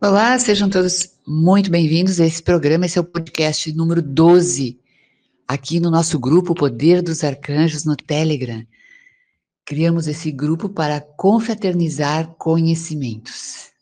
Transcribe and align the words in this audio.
Olá, 0.00 0.38
sejam 0.38 0.70
todos 0.70 1.12
muito 1.26 1.72
bem-vindos 1.72 2.20
esse 2.20 2.40
programa. 2.40 2.86
Esse 2.86 2.98
é 2.98 3.00
o 3.00 3.04
podcast 3.04 3.72
número 3.72 4.00
12, 4.00 4.78
aqui 5.46 5.80
no 5.80 5.90
nosso 5.90 6.20
grupo 6.20 6.54
Poder 6.54 7.02
dos 7.02 7.24
Arcanjos 7.24 7.84
no 7.84 7.96
Telegram. 7.96 8.64
Criamos 9.64 10.06
esse 10.06 10.30
grupo 10.30 10.68
para 10.68 11.00
confraternizar 11.00 12.28
conhecimentos. 12.38 13.72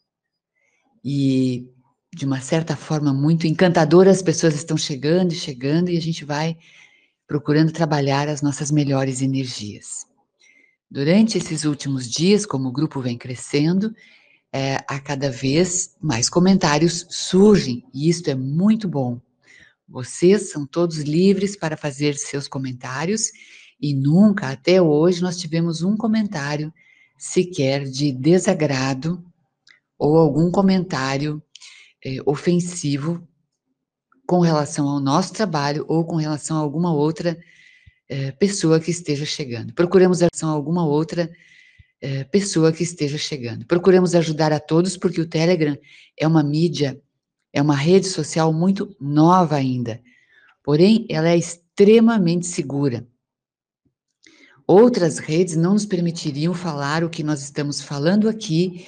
E, 1.05 1.69
de 2.15 2.25
uma 2.25 2.41
certa 2.41 2.75
forma 2.75 3.13
muito 3.13 3.47
encantadora, 3.47 4.11
as 4.11 4.23
pessoas 4.23 4.55
estão 4.55 4.79
chegando 4.79 5.33
e 5.33 5.37
chegando 5.37 5.91
e 5.91 5.99
a 5.99 6.01
gente 6.01 6.25
vai 6.25 6.57
procurando 7.27 7.73
trabalhar 7.73 8.27
as 8.27 8.41
nossas 8.41 8.71
melhores 8.71 9.21
energias. 9.21 10.07
Durante 10.91 11.37
esses 11.37 11.65
últimos 11.67 12.11
dias, 12.11 12.47
como 12.47 12.71
o 12.71 12.73
grupo 12.73 13.03
vem 13.03 13.19
crescendo, 13.19 13.95
é, 14.57 14.83
a 14.89 14.99
cada 14.99 15.31
vez 15.31 15.95
mais 16.01 16.31
comentários 16.31 17.07
surgem, 17.11 17.85
e 17.93 18.09
isto 18.09 18.31
é 18.31 18.35
muito 18.35 18.89
bom. 18.89 19.21
Vocês 19.87 20.51
são 20.51 20.67
todos 20.67 21.01
livres 21.01 21.55
para 21.55 21.77
fazer 21.77 22.15
seus 22.15 22.49
comentários, 22.49 23.33
e 23.79 23.93
nunca 23.93 24.49
até 24.49 24.81
hoje 24.81 25.21
nós 25.21 25.37
tivemos 25.37 25.83
um 25.83 25.95
comentário 25.95 26.73
sequer 27.19 27.85
de 27.85 28.11
desagrado 28.11 29.23
ou 29.99 30.17
algum 30.17 30.51
comentário 30.51 31.43
é, 32.03 32.17
ofensivo 32.25 33.29
com 34.27 34.41
relação 34.41 34.89
ao 34.89 35.01
nosso 35.01 35.35
trabalho 35.35 35.85
ou 35.87 36.03
com 36.07 36.17
relação 36.17 36.57
a 36.57 36.61
alguma 36.61 36.95
outra 36.95 37.39
é, 38.09 38.33
pessoa 38.33 38.81
que 38.81 38.91
esteja 38.91 39.27
chegando. 39.27 39.75
Procuremos 39.75 40.23
a 40.23 40.29
alguma 40.47 40.87
outra 40.87 41.31
é, 42.07 42.23
pessoa 42.23 42.73
que 42.73 42.85
esteja 42.85 43.19
chegando. 43.19 43.67
Procuremos 43.67 44.15
ajudar 44.15 44.53
a 44.53 44.61
todos, 44.61 44.97
porque 44.97 45.21
o 45.21 45.27
Telegram 45.27 45.77
é 46.17 46.25
uma 46.25 46.41
mídia, 46.41 47.01
é 47.53 47.61
uma 47.61 47.75
rede 47.75 48.07
social 48.07 48.53
muito 48.53 48.95
nova 49.01 49.57
ainda, 49.57 50.01
porém 50.63 51.05
ela 51.11 51.29
é 51.29 51.37
extremamente 51.37 52.47
segura. 52.47 53.05
Outras 54.69 55.19
redes 55.19 55.57
não 55.57 55.73
nos 55.73 55.85
permitiriam 55.85 56.55
falar 56.55 57.03
o 57.03 57.11
que 57.11 57.25
nós 57.25 57.43
estamos 57.43 57.81
falando 57.81 58.29
aqui 58.29 58.87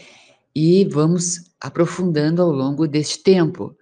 e 0.54 0.84
vamos 0.84 1.50
aprofundando 1.60 2.40
ao 2.40 2.52
longo 2.52 2.86
deste 2.86 3.20
tempo, 3.20 3.76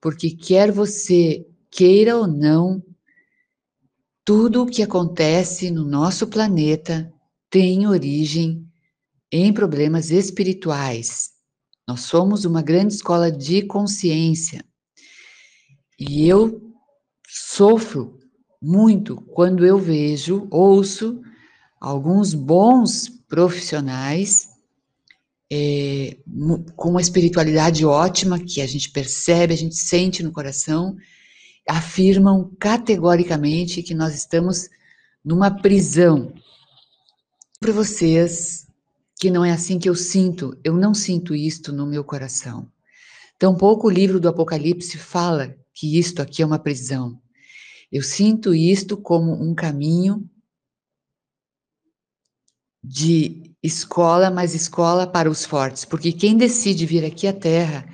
porque 0.00 0.30
quer 0.30 0.72
você 0.72 1.46
queira 1.70 2.16
ou 2.16 2.26
não, 2.26 2.82
tudo 4.24 4.62
o 4.62 4.66
que 4.66 4.82
acontece 4.82 5.70
no 5.70 5.84
nosso 5.84 6.26
planeta 6.26 7.12
tem 7.50 7.86
origem 7.86 8.67
em 9.32 9.52
problemas 9.52 10.10
espirituais. 10.10 11.30
Nós 11.86 12.00
somos 12.00 12.44
uma 12.44 12.62
grande 12.62 12.94
escola 12.94 13.30
de 13.30 13.62
consciência. 13.62 14.64
E 15.98 16.28
eu 16.28 16.72
sofro 17.26 18.18
muito 18.60 19.16
quando 19.32 19.64
eu 19.64 19.78
vejo, 19.78 20.46
ouço 20.50 21.20
alguns 21.80 22.34
bons 22.34 23.08
profissionais 23.28 24.48
é, 25.50 26.16
com 26.76 26.90
uma 26.90 27.00
espiritualidade 27.00 27.84
ótima 27.84 28.38
que 28.38 28.60
a 28.60 28.66
gente 28.66 28.90
percebe, 28.90 29.54
a 29.54 29.56
gente 29.56 29.76
sente 29.76 30.22
no 30.22 30.32
coração, 30.32 30.96
afirmam 31.66 32.54
categoricamente 32.58 33.82
que 33.82 33.94
nós 33.94 34.14
estamos 34.14 34.68
numa 35.24 35.50
prisão. 35.50 36.32
Para 37.60 37.72
vocês 37.72 38.67
que 39.18 39.30
não 39.30 39.44
é 39.44 39.50
assim 39.50 39.78
que 39.78 39.88
eu 39.88 39.94
sinto, 39.94 40.58
eu 40.62 40.74
não 40.74 40.94
sinto 40.94 41.34
isto 41.34 41.72
no 41.72 41.86
meu 41.86 42.04
coração. 42.04 42.70
Tampouco 43.38 43.86
o 43.88 43.90
livro 43.90 44.20
do 44.20 44.28
Apocalipse 44.28 44.96
fala 44.96 45.56
que 45.74 45.98
isto 45.98 46.22
aqui 46.22 46.42
é 46.42 46.46
uma 46.46 46.58
prisão. 46.58 47.20
Eu 47.90 48.02
sinto 48.02 48.54
isto 48.54 48.96
como 48.96 49.32
um 49.32 49.54
caminho 49.54 50.28
de 52.82 53.54
escola, 53.62 54.30
mas 54.30 54.54
escola 54.54 55.06
para 55.06 55.30
os 55.30 55.44
fortes, 55.44 55.84
porque 55.84 56.12
quem 56.12 56.36
decide 56.36 56.86
vir 56.86 57.04
aqui 57.04 57.26
à 57.26 57.32
Terra, 57.32 57.86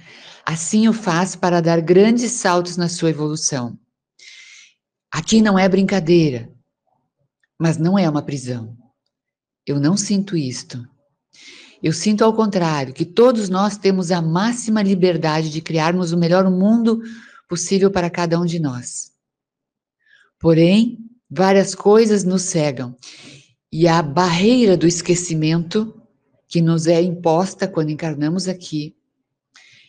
assim 0.44 0.88
o 0.88 0.93
faz 0.93 1.34
para 1.34 1.60
dar 1.60 1.81
grandes 1.81 2.32
saltos 2.32 2.76
na 2.76 2.88
sua 2.88 3.10
evolução. 3.10 3.78
Aqui 5.10 5.41
não 5.41 5.59
é 5.59 5.69
brincadeira, 5.69 6.53
mas 7.59 7.78
não 7.78 7.99
é 7.99 8.09
uma 8.09 8.22
prisão. 8.22 8.76
Eu 9.66 9.81
não 9.81 9.97
sinto 9.97 10.37
isto. 10.37 10.87
Eu 11.84 11.93
sinto 11.93 12.25
ao 12.25 12.33
contrário, 12.33 12.95
que 12.95 13.05
todos 13.05 13.50
nós 13.50 13.77
temos 13.77 14.11
a 14.11 14.22
máxima 14.22 14.83
liberdade 14.83 15.50
de 15.50 15.61
criarmos 15.61 16.12
o 16.12 16.17
melhor 16.17 16.50
mundo 16.50 17.03
possível 17.47 17.91
para 17.91 18.09
cada 18.09 18.41
um 18.41 18.47
de 18.47 18.59
nós. 18.59 19.12
Porém, 20.39 20.99
várias 21.28 21.75
coisas 21.75 22.25
nos 22.25 22.41
cegam. 22.41 22.97
E 23.71 23.87
a 23.87 24.00
barreira 24.00 24.78
do 24.78 24.87
esquecimento 24.87 25.94
que 26.49 26.62
nos 26.62 26.87
é 26.87 27.03
imposta 27.03 27.69
quando 27.69 27.91
encarnamos 27.91 28.49
aqui 28.49 28.97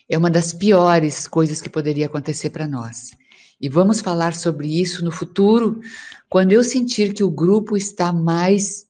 é 0.09 0.17
uma 0.17 0.29
das 0.29 0.51
piores 0.51 1.29
coisas 1.29 1.61
que 1.61 1.69
poderia 1.69 2.07
acontecer 2.07 2.49
para 2.49 2.67
nós. 2.67 3.11
E 3.59 3.69
vamos 3.69 4.01
falar 4.01 4.35
sobre 4.35 4.67
isso 4.67 5.01
no 5.01 5.13
futuro, 5.13 5.79
quando 6.27 6.51
eu 6.51 6.61
sentir 6.61 7.13
que 7.13 7.23
o 7.23 7.31
grupo 7.31 7.77
está 7.77 8.11
mais 8.11 8.85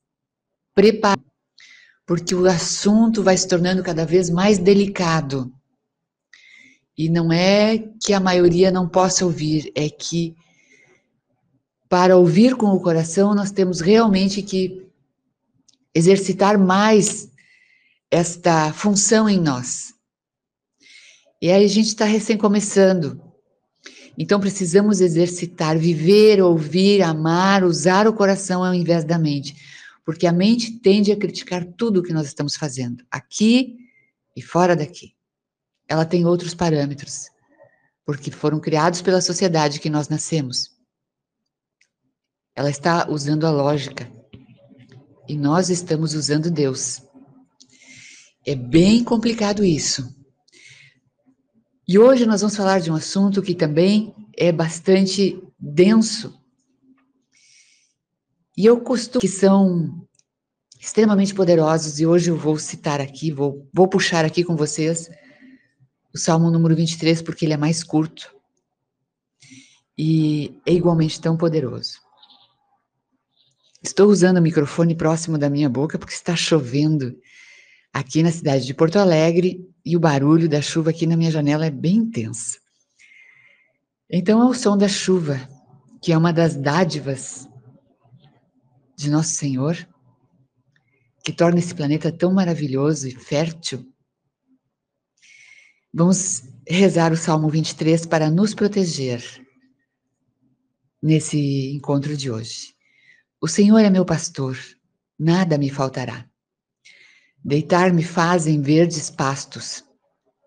preparado 0.74 1.25
porque 2.06 2.36
o 2.36 2.46
assunto 2.46 3.24
vai 3.24 3.36
se 3.36 3.48
tornando 3.48 3.82
cada 3.82 4.06
vez 4.06 4.30
mais 4.30 4.58
delicado. 4.60 5.52
E 6.98 7.10
não 7.10 7.32
é 7.32 7.78
que 8.02 8.14
a 8.14 8.20
maioria 8.20 8.72
não 8.72 8.88
possa 8.88 9.26
ouvir, 9.26 9.72
é 9.76 9.90
que 9.90 10.36
para 11.90 12.16
ouvir 12.16 12.56
com 12.56 12.68
o 12.68 12.80
coração 12.80 13.34
nós 13.34 13.52
temos 13.52 13.82
realmente 13.82 14.42
que 14.42 14.88
exercitar 15.94 16.58
mais 16.60 17.30
esta 18.12 18.72
função 18.72 19.28
em 19.28 19.40
nós. 19.40 19.94
E 21.42 21.52
aí 21.52 21.66
a 21.66 21.68
gente 21.68 21.88
está 21.88 22.06
recém 22.06 22.38
começando. 22.38 23.22
Então 24.18 24.40
precisamos 24.40 25.02
exercitar, 25.02 25.78
viver, 25.78 26.42
ouvir, 26.42 27.02
amar, 27.02 27.64
usar 27.64 28.08
o 28.08 28.14
coração 28.14 28.64
ao 28.64 28.74
invés 28.74 29.04
da 29.04 29.18
mente 29.18 29.75
porque 30.06 30.28
a 30.28 30.32
mente 30.32 30.80
tende 30.80 31.12
a 31.12 31.18
criticar 31.18 31.66
tudo 31.66 32.00
o 32.00 32.04
que 32.04 32.14
nós 32.14 32.28
estamos 32.28 32.56
fazendo, 32.56 33.04
aqui 33.10 33.76
e 34.36 34.42
fora 34.42 34.76
daqui. 34.76 35.16
Ela 35.88 36.06
tem 36.06 36.26
outros 36.26 36.54
parâmetros, 36.54 37.30
porque 38.06 38.30
foram 38.30 38.60
criados 38.60 39.02
pela 39.02 39.20
sociedade 39.20 39.80
que 39.80 39.90
nós 39.90 40.08
nascemos. 40.08 40.70
Ela 42.56 42.70
está 42.70 43.10
usando 43.10 43.46
a 43.46 43.52
lógica 43.52 44.10
e 45.28 45.36
nós 45.36 45.70
estamos 45.70 46.14
usando 46.14 46.52
Deus. 46.52 47.02
É 48.46 48.56
bem 48.56 49.04
complicado 49.04 49.66
isso. 49.66 50.14
E 51.88 51.98
hoje 51.98 52.26
nós 52.26 52.42
vamos 52.42 52.56
falar 52.56 52.80
de 52.80 52.92
um 52.92 52.96
assunto 52.96 53.42
que 53.42 53.56
também 53.56 54.14
é 54.38 54.52
bastante 54.52 55.42
denso 55.60 56.45
e 58.58 58.66
eu 58.66 58.80
costumo 58.80 59.22
que 59.22 59.28
são 59.28 60.08
extremamente 60.80 61.34
poderosos, 61.34 62.00
e 62.00 62.06
hoje 62.06 62.30
eu 62.30 62.38
vou 62.38 62.58
citar 62.58 63.02
aqui, 63.02 63.32
vou, 63.32 63.68
vou 63.74 63.88
puxar 63.88 64.24
aqui 64.24 64.44
com 64.44 64.56
vocês 64.56 65.10
o 66.14 66.18
Salmo 66.18 66.52
número 66.52 66.76
23, 66.76 67.22
porque 67.22 67.46
ele 67.46 67.54
é 67.54 67.58
mais 67.58 67.84
curto 67.84 68.34
e 69.98 70.60
é 70.66 70.74
igualmente 70.74 71.20
tão 71.20 71.36
poderoso. 71.36 72.00
Estou 73.82 74.08
usando 74.10 74.38
o 74.38 74.42
microfone 74.42 74.96
próximo 74.96 75.38
da 75.38 75.50
minha 75.50 75.70
boca 75.70 76.00
porque 76.00 76.14
está 76.14 76.36
chovendo 76.36 77.16
aqui 77.94 78.24
na 78.24 78.32
cidade 78.32 78.66
de 78.66 78.74
Porto 78.74 78.98
Alegre 78.98 79.68
e 79.86 79.96
o 79.96 80.00
barulho 80.00 80.50
da 80.50 80.62
chuva 80.62 80.90
aqui 80.90 81.06
na 81.06 81.18
minha 81.18 81.32
janela 81.32 81.66
é 81.66 81.72
bem 81.72 81.98
intenso. 81.98 82.60
Então 84.10 84.42
é 84.42 84.46
o 84.46 84.54
som 84.54 84.78
da 84.78 84.88
chuva, 84.88 85.40
que 86.02 86.12
é 86.12 86.18
uma 86.18 86.32
das 86.32 86.56
dádivas 86.56 87.48
de 88.96 89.10
Nosso 89.10 89.32
Senhor, 89.32 89.76
que 91.24 91.34
torna 91.34 91.60
esse 91.60 91.74
planeta 91.74 92.12
tão 92.12 92.34
maravilhoso 92.34 93.08
e 93.08 93.12
fértil. 93.12 93.86
Vamos 95.94 96.44
rezar 96.68 97.12
o 97.12 97.18
Salmo 97.18 97.50
23 97.50 98.06
para 98.06 98.30
nos 98.30 98.54
proteger 98.54 99.24
nesse 101.02 101.72
encontro 101.74 102.16
de 102.16 102.32
hoje. 102.32 102.76
O 103.42 103.48
Senhor 103.48 103.80
é 103.80 103.90
meu 103.90 104.06
pastor, 104.06 104.58
nada 105.20 105.58
me 105.58 105.70
faltará. 105.70 106.28
Deitar-me 107.44 108.04
faz 108.04 108.48
em 108.48 108.62
verdes 108.62 109.10
pastos, 109.10 109.84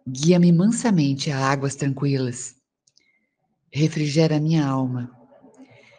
guia-me 0.07 0.53
mansamente 0.53 1.31
a 1.31 1.39
águas 1.39 1.77
tranquilas. 1.77 2.57
Refrigera 3.73 4.41
minha 4.41 4.67
alma, 4.67 5.11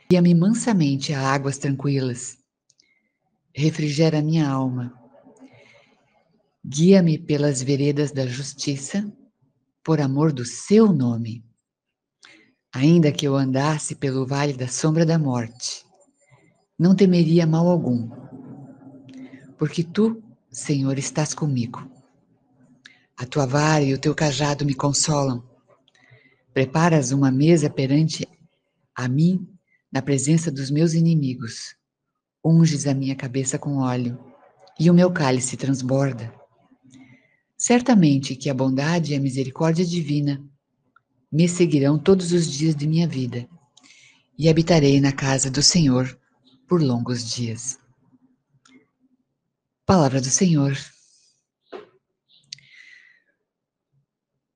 guia-me 0.10 0.34
mansamente 0.34 1.13
a 1.13 1.22
águas 1.22 1.57
tranquilas 1.57 2.38
refrigera 3.54 4.22
minha 4.22 4.48
alma. 4.48 4.94
Guia-me 6.66 7.18
pelas 7.18 7.62
veredas 7.62 8.12
da 8.12 8.28
justiça, 8.28 9.12
por 9.84 10.00
amor 10.00 10.31
do 10.31 10.46
seu 10.46 10.92
nome. 10.94 11.44
Ainda 12.72 13.12
que 13.12 13.28
eu 13.28 13.36
andasse 13.36 13.96
pelo 13.96 14.25
vale 14.25 14.54
da 14.54 14.68
sombra 14.68 15.06
da 15.06 15.18
morte, 15.18 15.84
não 16.78 16.96
temeria 16.96 17.48
mal 17.48 17.68
algum, 17.68 18.10
porque 19.57 19.84
tu, 19.84 20.22
Senhor, 20.52 20.98
estás 20.98 21.34
comigo. 21.34 21.90
A 23.18 23.25
tua 23.25 23.45
vara 23.45 23.84
e 23.84 23.94
o 23.94 24.00
teu 24.00 24.13
cajado 24.13 24.66
me 24.66 24.74
consolam. 24.74 25.44
Preparas 26.54 27.12
uma 27.12 27.31
mesa 27.31 27.69
perante 27.69 28.28
a 28.95 29.07
mim 29.07 29.45
na 29.92 30.02
presença 30.02 30.52
dos 30.52 30.69
meus 30.69 30.94
inimigos. 30.94 31.79
Unges 32.44 32.88
a 32.88 32.94
minha 32.94 33.15
cabeça 33.15 33.59
com 33.59 33.77
óleo 33.77 34.18
e 34.80 34.89
o 34.89 34.94
meu 34.94 35.12
cálice 35.12 35.57
transborda. 35.57 36.33
Certamente 37.57 38.36
que 38.36 38.50
a 38.50 38.53
bondade 38.53 39.12
e 39.12 39.15
a 39.15 39.19
misericórdia 39.19 39.86
divina 39.86 40.41
me 41.31 41.47
seguirão 41.47 42.00
todos 42.00 42.31
os 42.31 42.50
dias 42.50 42.75
de 42.75 42.88
minha 42.88 43.07
vida 43.07 43.47
e 44.38 44.47
habitarei 44.47 45.01
na 45.01 45.12
casa 45.12 45.51
do 45.51 45.62
Senhor 45.62 46.18
por 46.68 46.81
longos 46.81 47.30
dias. 47.30 47.77
Palavra 49.85 50.21
do 50.21 50.30
Senhor. 50.30 50.77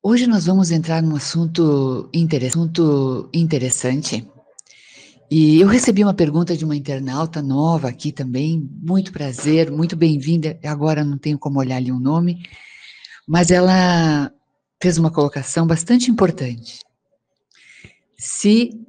Hoje 0.02 0.28
nós 0.28 0.46
vamos 0.46 0.72
entrar 0.72 1.02
num 1.02 1.16
assunto 1.16 2.10
interessante. 2.14 4.26
E 5.36 5.60
eu 5.60 5.68
recebi 5.68 6.04
uma 6.04 6.14
pergunta 6.14 6.56
de 6.56 6.64
uma 6.64 6.76
internauta 6.76 7.42
nova 7.42 7.90
aqui 7.90 8.12
também, 8.12 8.70
muito 8.84 9.12
prazer, 9.12 9.72
muito 9.72 9.96
bem-vinda. 9.96 10.60
Agora 10.64 11.04
não 11.04 11.18
tenho 11.18 11.40
como 11.40 11.58
olhar 11.58 11.78
ali 11.78 11.92
o 11.92 11.96
um 11.96 12.00
nome, 12.00 12.48
mas 13.28 13.50
ela 13.50 14.32
fez 14.80 15.00
uma 15.00 15.10
colocação 15.10 15.66
bastante 15.66 16.12
importante. 16.12 16.82
Se 18.16 18.80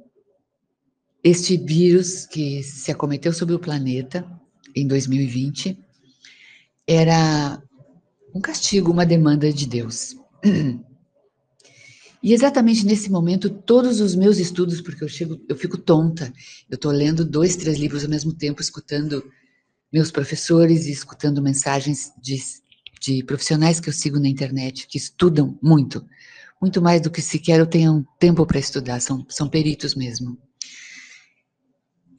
este 1.23 1.57
vírus 1.57 2.27
que 2.27 2.61
se 2.61 2.91
acometeu 2.91 3.33
sobre 3.33 3.55
o 3.55 3.59
planeta 3.59 4.23
em 4.75 4.85
2020 4.85 5.75
era 6.85 7.59
um 8.35 8.39
castigo, 8.39 8.91
uma 8.91 9.03
demanda 9.03 9.51
de 9.51 9.65
Deus. 9.65 10.15
E 12.21 12.33
exatamente 12.33 12.85
nesse 12.85 13.09
momento, 13.09 13.49
todos 13.49 13.99
os 14.01 14.15
meus 14.15 14.37
estudos, 14.37 14.81
porque 14.81 15.03
eu 15.03 15.07
chego, 15.07 15.39
eu 15.47 15.55
fico 15.55 15.77
tonta, 15.77 16.33
eu 16.69 16.75
estou 16.75 16.91
lendo 16.91 17.23
dois, 17.23 17.55
três 17.55 17.77
livros 17.77 18.03
ao 18.03 18.09
mesmo 18.09 18.33
tempo, 18.33 18.61
escutando 18.61 19.23
meus 19.91 20.11
professores 20.11 20.85
e 20.85 20.91
escutando 20.91 21.41
mensagens 21.41 22.11
de, 22.21 22.37
de 22.99 23.23
profissionais 23.23 23.79
que 23.79 23.89
eu 23.89 23.93
sigo 23.93 24.19
na 24.19 24.27
internet, 24.27 24.87
que 24.87 24.97
estudam 24.97 25.57
muito, 25.61 26.05
muito 26.61 26.81
mais 26.81 27.01
do 27.01 27.11
que 27.11 27.21
sequer 27.21 27.59
eu 27.59 27.67
tenha 27.67 27.91
um 27.91 28.03
tempo 28.19 28.45
para 28.45 28.59
estudar, 28.59 28.99
são, 28.99 29.25
são 29.29 29.47
peritos 29.47 29.95
mesmo. 29.95 30.37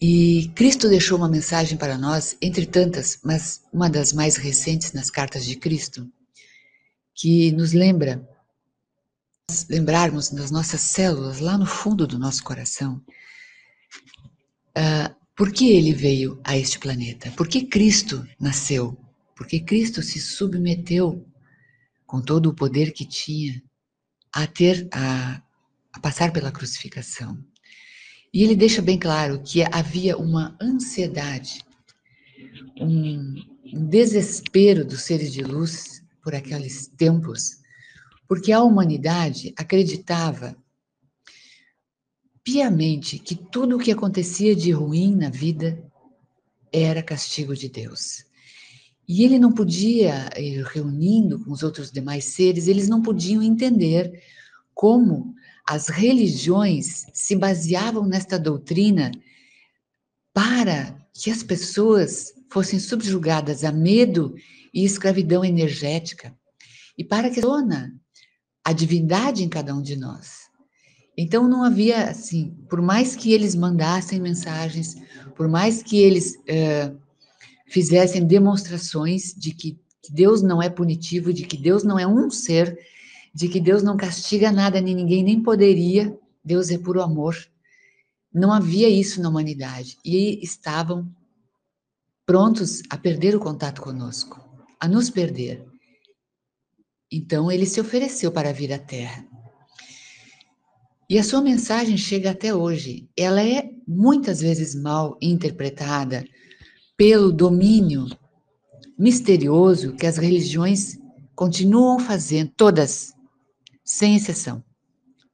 E 0.01 0.51
Cristo 0.55 0.89
deixou 0.89 1.17
uma 1.17 1.29
mensagem 1.29 1.77
para 1.77 1.97
nós, 1.97 2.37
entre 2.41 2.67
tantas, 2.67 3.19
mas 3.25 3.63
uma 3.73 3.89
das 3.89 4.13
mais 4.13 4.37
recentes 4.37 4.93
nas 4.93 5.11
cartas 5.11 5.45
de 5.45 5.57
Cristo, 5.57 6.07
que 7.15 7.51
nos 7.53 7.73
lembra 7.73 8.27
lembrarmos 9.71 10.31
das 10.31 10.51
nossas 10.51 10.81
células, 10.81 11.39
lá 11.39 11.57
no 11.57 11.67
fundo 11.67 12.07
do 12.07 12.19
nosso 12.19 12.43
coração, 12.43 13.01
uh, 14.77 15.15
por 15.37 15.53
que 15.53 15.71
ele 15.71 15.93
veio 15.93 16.41
a 16.43 16.57
este 16.57 16.79
planeta? 16.79 17.31
Por 17.33 17.47
que 17.47 17.65
Cristo 17.65 18.27
nasceu? 18.41 18.99
Por 19.37 19.47
que 19.47 19.61
Cristo 19.61 20.03
se 20.03 20.19
submeteu 20.19 21.25
com 22.07 22.21
todo 22.21 22.47
o 22.47 22.55
poder 22.55 22.93
que 22.93 23.05
tinha 23.05 23.63
a 24.33 24.47
ter 24.47 24.89
a, 24.93 25.41
a 25.93 26.01
passar 26.01 26.33
pela 26.33 26.51
crucificação? 26.51 27.39
E 28.35 28.43
ele 28.43 28.57
deixa 28.57 28.83
bem 28.83 28.99
claro 28.99 29.41
que 29.43 29.63
havia 29.63 30.17
uma 30.17 30.57
ansiedade, 30.61 31.65
um, 32.81 33.35
um 33.73 33.87
desespero 33.87 34.85
dos 34.85 35.03
seres 35.03 35.33
de 35.33 35.43
luz 35.43 36.03
por 36.21 36.35
aqueles 36.35 36.89
tempos 36.89 37.65
porque 38.29 38.53
a 38.53 38.63
humanidade 38.63 39.55
acreditava 39.57 40.57
piamente 42.43 43.19
que 43.19 43.35
tudo 43.35 43.77
o 43.77 43.79
que 43.79 43.91
acontecia 43.91 44.55
de 44.55 44.71
ruim 44.71 45.17
na 45.17 45.31
vida 45.31 45.83
era 46.73 47.03
castigo 47.03 47.57
de 47.57 47.69
Deus. 47.69 48.25
E 49.09 49.25
ele 49.25 49.39
não 49.39 49.53
podia, 49.53 50.31
reunindo 50.73 51.39
com 51.45 51.53
os 51.53 51.63
outros 51.63 51.91
demais 51.91 52.25
seres, 52.25 52.67
eles 52.67 52.89
não 52.89 53.01
podiam 53.01 53.43
entender 53.43 54.23
como 54.75 55.35
as 55.67 55.89
religiões 55.89 57.07
se 57.13 57.35
baseavam 57.35 58.07
nesta 58.07 58.39
doutrina 58.39 59.11
para 60.33 60.97
que 61.15 61.31
as 61.31 61.43
pessoas 61.43 62.33
fossem 62.53 62.79
subjugadas 62.79 63.65
a 63.65 63.73
medo 63.73 64.35
e 64.73 64.85
escravidão 64.85 65.45
energética 65.45 66.37
e 66.97 67.03
para 67.03 67.31
que 67.31 67.41
a 67.41 67.43
zona 67.43 67.95
a 68.67 68.73
divindade 68.73 69.45
em 69.45 69.49
cada 69.49 69.73
um 69.73 69.81
de 69.81 69.95
nós. 69.95 70.51
Então 71.17 71.47
não 71.47 71.63
havia 71.63 72.11
assim, 72.11 72.51
por 72.69 72.83
mais 72.83 73.15
que 73.15 73.33
eles 73.33 73.55
mandassem 73.55 74.21
mensagens, 74.21 74.97
por 75.37 75.47
mais 75.47 75.85
que 75.85 75.97
eles 75.99 76.35
uh, 76.35 76.99
fizessem 77.69 78.27
demonstrações 78.27 79.33
de 79.33 79.55
que 79.55 79.79
Deus 80.11 80.43
não 80.43 80.61
é 80.61 80.69
punitivo, 80.69 81.33
de 81.33 81.45
que 81.45 81.57
Deus 81.57 81.85
não 81.85 81.97
é 81.97 82.09
um 82.09 82.29
ser, 82.29 82.77
de 83.33 83.49
que 83.49 83.61
Deus 83.61 83.85
não 83.85 83.97
castiga 83.97 84.51
nada 84.51 84.81
nem 84.81 84.97
ninguém, 84.97 85.23
nem 85.23 85.41
poderia, 85.41 86.19
Deus 86.45 86.69
é 86.69 86.77
puro 86.77 87.01
amor. 87.01 87.37
Não 88.35 88.53
havia 88.53 88.89
isso 88.89 89.23
na 89.23 89.29
humanidade 89.29 89.97
e 90.05 90.43
estavam 90.43 91.09
prontos 92.27 92.83
a 92.91 92.99
perder 92.99 93.37
o 93.37 93.41
contato 93.41 93.81
conosco, 93.81 94.45
a 94.81 94.89
nos 94.89 95.09
perder. 95.09 95.65
Então 97.11 97.51
ele 97.51 97.67
se 97.67 97.81
ofereceu 97.81 98.33
para 98.33 98.53
vir 98.53 98.73
à 98.73 98.79
Terra. 98.79 99.27
E 101.09 101.19
a 101.19 101.25
sua 101.25 101.41
mensagem 101.41 101.97
chega 101.97 102.33
até 102.33 102.53
hoje. 102.53 103.09
Ela 103.17 103.43
é 103.43 103.71
muitas 103.87 104.41
vezes 104.41 104.75
mal 104.75 105.17
interpretada 105.23 106.25
pelo 106.97 107.33
domínio 107.33 108.07
misterioso 108.99 109.95
que 109.95 110.07
as 110.07 110.17
religiões 110.17 110.99
continuam 111.35 112.01
fazendo, 112.01 112.51
todas, 112.57 113.13
sem 113.85 114.17
exceção, 114.17 114.65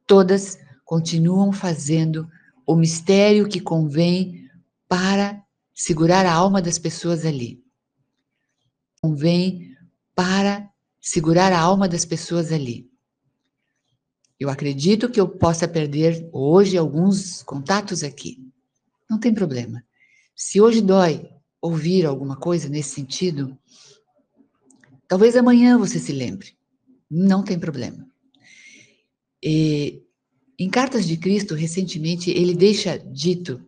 todas 0.05 0.59
continuam 0.85 1.51
fazendo 1.51 2.29
o 2.67 2.75
mistério 2.75 3.47
que 3.47 3.59
convém 3.59 4.47
para 4.87 5.41
segurar 5.73 6.25
a 6.25 6.33
alma 6.33 6.61
das 6.61 6.77
pessoas 6.77 7.25
ali. 7.25 7.63
Convém 9.01 9.75
para 10.13 10.69
segurar 11.03 11.51
a 11.51 11.59
alma 11.59 11.89
das 11.89 12.05
pessoas 12.05 12.49
ali. 12.53 12.89
Eu 14.39 14.49
acredito 14.49 15.09
que 15.09 15.19
eu 15.19 15.27
possa 15.27 15.67
perder 15.67 16.29
hoje 16.31 16.77
alguns 16.77 17.43
contatos 17.43 18.03
aqui. 18.03 18.41
Não 19.09 19.19
tem 19.19 19.33
problema. 19.33 19.83
Se 20.33 20.61
hoje 20.61 20.81
dói 20.81 21.29
ouvir 21.61 22.05
alguma 22.05 22.37
coisa 22.37 22.69
nesse 22.69 22.95
sentido, 22.95 23.57
talvez 25.05 25.35
amanhã 25.35 25.77
você 25.77 25.99
se 25.99 26.13
lembre. 26.13 26.55
Não 27.11 27.43
tem 27.43 27.59
problema. 27.59 28.07
E, 29.43 30.01
em 30.57 30.69
Cartas 30.69 31.05
de 31.05 31.17
Cristo, 31.17 31.53
recentemente, 31.53 32.31
ele 32.31 32.55
deixa 32.55 32.97
dito 32.97 33.61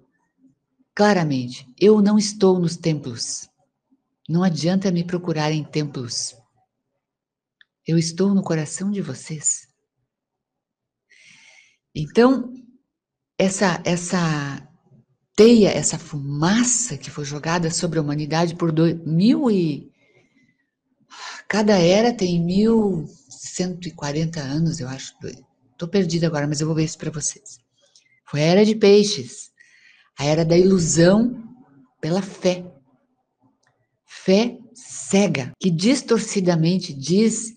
claramente: 0.95 1.67
eu 1.77 2.01
não 2.01 2.17
estou 2.17 2.57
nos 2.59 2.77
templos. 2.77 3.49
Não 4.27 4.41
adianta 4.41 4.89
me 4.89 5.03
procurar 5.03 5.51
em 5.51 5.65
templos. 5.65 6.35
Eu 7.87 7.97
estou 7.97 8.33
no 8.33 8.41
coração 8.41 8.89
de 8.89 9.01
vocês. 9.01 9.67
Então, 11.93 12.51
essa 13.37 13.81
essa 13.85 14.67
teia, 15.35 15.69
essa 15.69 15.99
fumaça 15.99 16.97
que 16.97 17.11
foi 17.11 17.25
jogada 17.25 17.69
sobre 17.69 17.99
a 17.99 18.01
humanidade 18.01 18.55
por 18.55 18.71
dois, 18.71 18.95
mil 19.05 19.51
e 19.51 19.91
cada 21.47 21.77
era 21.77 22.13
tem 22.13 22.43
mil 22.43 23.07
cento 23.29 23.87
e 23.87 23.91
quarenta 23.91 24.41
anos, 24.41 24.79
eu 24.79 24.87
acho. 24.87 25.13
Estou 25.71 25.87
perdida 25.87 26.27
agora, 26.27 26.47
mas 26.47 26.61
eu 26.61 26.67
vou 26.67 26.75
ver 26.75 26.85
isso 26.85 26.97
para 26.97 27.11
vocês. 27.11 27.59
Foi 28.25 28.41
a 28.41 28.45
era 28.45 28.65
de 28.65 28.75
peixes, 28.75 29.51
a 30.17 30.25
era 30.25 30.43
da 30.43 30.57
ilusão 30.57 31.43
pela 32.01 32.21
fé. 32.21 32.65
Fé 34.05 34.57
cega, 34.73 35.51
que 35.59 35.69
distorcidamente 35.69 36.93
diz 36.93 37.54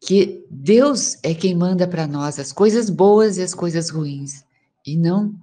que 0.00 0.46
Deus 0.50 1.16
é 1.22 1.34
quem 1.34 1.54
manda 1.54 1.86
para 1.86 2.06
nós 2.06 2.38
as 2.38 2.52
coisas 2.52 2.90
boas 2.90 3.38
e 3.38 3.42
as 3.42 3.54
coisas 3.54 3.90
ruins, 3.90 4.44
e 4.86 4.96
não 4.96 5.34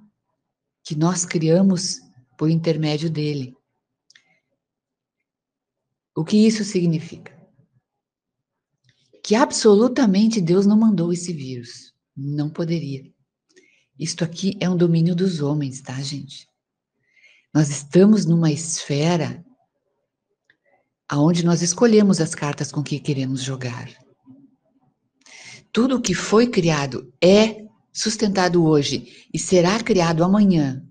que 0.83 0.95
nós 0.95 1.25
criamos 1.25 1.99
por 2.37 2.49
intermédio 2.49 3.09
dele. 3.09 3.55
O 6.15 6.23
que 6.23 6.37
isso 6.37 6.63
significa? 6.63 7.33
que 9.23 9.35
absolutamente 9.35 10.41
Deus 10.41 10.65
não 10.65 10.77
mandou 10.77 11.13
esse 11.13 11.31
vírus. 11.31 11.93
Não 12.15 12.49
poderia. 12.49 13.09
Isto 13.97 14.23
aqui 14.23 14.57
é 14.59 14.69
um 14.69 14.75
domínio 14.75 15.15
dos 15.15 15.39
homens, 15.39 15.81
tá, 15.81 15.99
gente? 16.01 16.47
Nós 17.53 17.69
estamos 17.69 18.25
numa 18.25 18.51
esfera 18.51 19.43
aonde 21.07 21.45
nós 21.45 21.61
escolhemos 21.61 22.19
as 22.19 22.35
cartas 22.35 22.71
com 22.71 22.83
que 22.83 22.99
queremos 22.99 23.41
jogar. 23.41 23.89
Tudo 25.73 25.99
que 25.99 26.13
foi 26.13 26.45
criado 26.45 27.11
é 27.19 27.65
sustentado 27.91 28.63
hoje 28.63 29.27
e 29.33 29.39
será 29.39 29.81
criado 29.81 30.23
amanhã. 30.23 30.87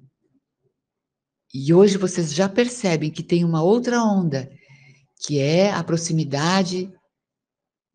E 1.54 1.72
hoje 1.72 1.96
vocês 1.96 2.34
já 2.34 2.48
percebem 2.48 3.08
que 3.08 3.22
tem 3.22 3.44
uma 3.44 3.62
outra 3.62 4.02
onda, 4.02 4.50
que 5.20 5.38
é 5.38 5.70
a 5.70 5.84
proximidade 5.84 6.92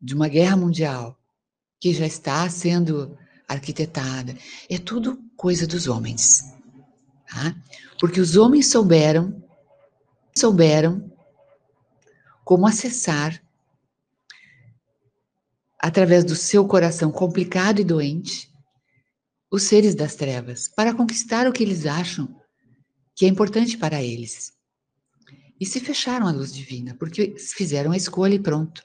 de 0.00 0.14
uma 0.14 0.28
guerra 0.28 0.56
mundial, 0.56 1.14
que 1.78 1.92
já 1.92 2.06
está 2.06 2.48
sendo 2.48 3.18
arquitetada. 3.46 4.34
É 4.70 4.78
tudo 4.78 5.18
coisa 5.36 5.66
dos 5.66 5.88
homens. 5.88 6.42
Tá? 7.28 7.54
Porque 8.00 8.18
os 8.18 8.34
homens 8.34 8.70
souberam, 8.70 9.44
souberam 10.34 11.12
como 12.46 12.66
acessar 12.66 13.42
através 15.78 16.24
do 16.24 16.34
seu 16.34 16.66
coração 16.66 17.10
complicado 17.10 17.80
e 17.80 17.84
doente 17.84 18.48
os 19.50 19.62
seres 19.62 19.94
das 19.94 20.14
trevas 20.14 20.68
para 20.68 20.94
conquistar 20.94 21.46
o 21.46 21.52
que 21.52 21.62
eles 21.62 21.86
acham 21.86 22.36
que 23.14 23.24
é 23.24 23.28
importante 23.28 23.78
para 23.78 24.02
eles. 24.02 24.52
E 25.60 25.66
se 25.66 25.80
fecharam 25.80 26.26
à 26.26 26.30
luz 26.30 26.52
divina, 26.52 26.94
porque 26.94 27.34
fizeram 27.38 27.92
a 27.92 27.96
escolha 27.96 28.34
e 28.34 28.38
pronto. 28.38 28.82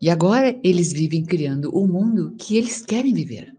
E 0.00 0.08
agora 0.08 0.58
eles 0.62 0.92
vivem 0.92 1.24
criando 1.24 1.74
o 1.74 1.86
mundo 1.86 2.34
que 2.38 2.56
eles 2.56 2.82
querem 2.82 3.12
viver. 3.12 3.54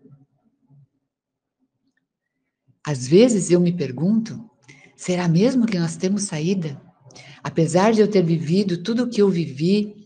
Às 2.85 3.07
vezes 3.07 3.51
eu 3.51 3.59
me 3.59 3.73
pergunto: 3.73 4.49
será 4.95 5.27
mesmo 5.27 5.65
que 5.65 5.77
nós 5.77 5.97
temos 5.97 6.23
saída? 6.23 6.81
Apesar 7.43 7.93
de 7.93 8.01
eu 8.01 8.09
ter 8.09 8.23
vivido 8.23 8.81
tudo 8.81 9.03
o 9.03 9.09
que 9.09 9.21
eu 9.21 9.29
vivi 9.29 10.04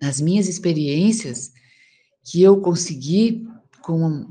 nas 0.00 0.20
minhas 0.20 0.48
experiências, 0.48 1.52
que 2.22 2.42
eu 2.42 2.60
consegui 2.60 3.46
com 3.82 4.26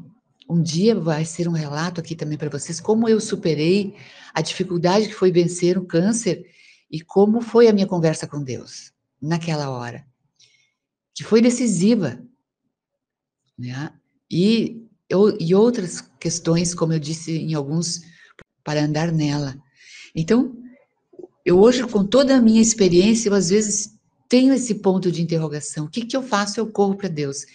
um 0.49 0.61
dia 0.61 0.95
vai 0.95 1.25
ser 1.25 1.47
um 1.47 1.51
relato 1.51 1.99
aqui 1.99 2.15
também 2.15 2.37
para 2.37 2.49
vocês 2.49 2.79
como 2.79 3.09
eu 3.09 3.19
superei 3.19 3.95
a 4.33 4.41
dificuldade 4.41 5.07
que 5.07 5.13
foi 5.13 5.31
vencer 5.31 5.77
o 5.77 5.85
câncer 5.85 6.45
e 6.89 7.01
como 7.01 7.41
foi 7.41 7.67
a 7.67 7.73
minha 7.73 7.87
conversa 7.87 8.27
com 8.27 8.41
Deus 8.41 8.93
naquela 9.21 9.69
hora, 9.69 10.05
que 11.13 11.23
foi 11.23 11.41
decisiva, 11.41 12.21
né? 13.57 13.91
E, 14.31 14.85
eu, 15.09 15.35
e 15.39 15.55
outras 15.55 16.01
questões, 16.19 16.73
como 16.75 16.93
eu 16.93 16.99
disse 16.99 17.31
em 17.31 17.53
alguns, 17.53 18.01
para 18.63 18.83
andar 18.83 19.11
nela. 19.11 19.57
Então, 20.15 20.55
eu 21.43 21.59
hoje, 21.59 21.85
com 21.87 22.05
toda 22.05 22.37
a 22.37 22.41
minha 22.41 22.61
experiência, 22.61 23.29
eu 23.29 23.33
às 23.33 23.49
vezes 23.49 23.96
tenho 24.27 24.53
esse 24.53 24.75
ponto 24.75 25.11
de 25.11 25.21
interrogação. 25.21 25.85
O 25.85 25.89
que, 25.89 26.05
que 26.05 26.15
eu 26.15 26.23
faço? 26.23 26.59
Eu 26.59 26.67
corro 26.67 26.95
para 26.95 27.09
Deus. 27.09 27.45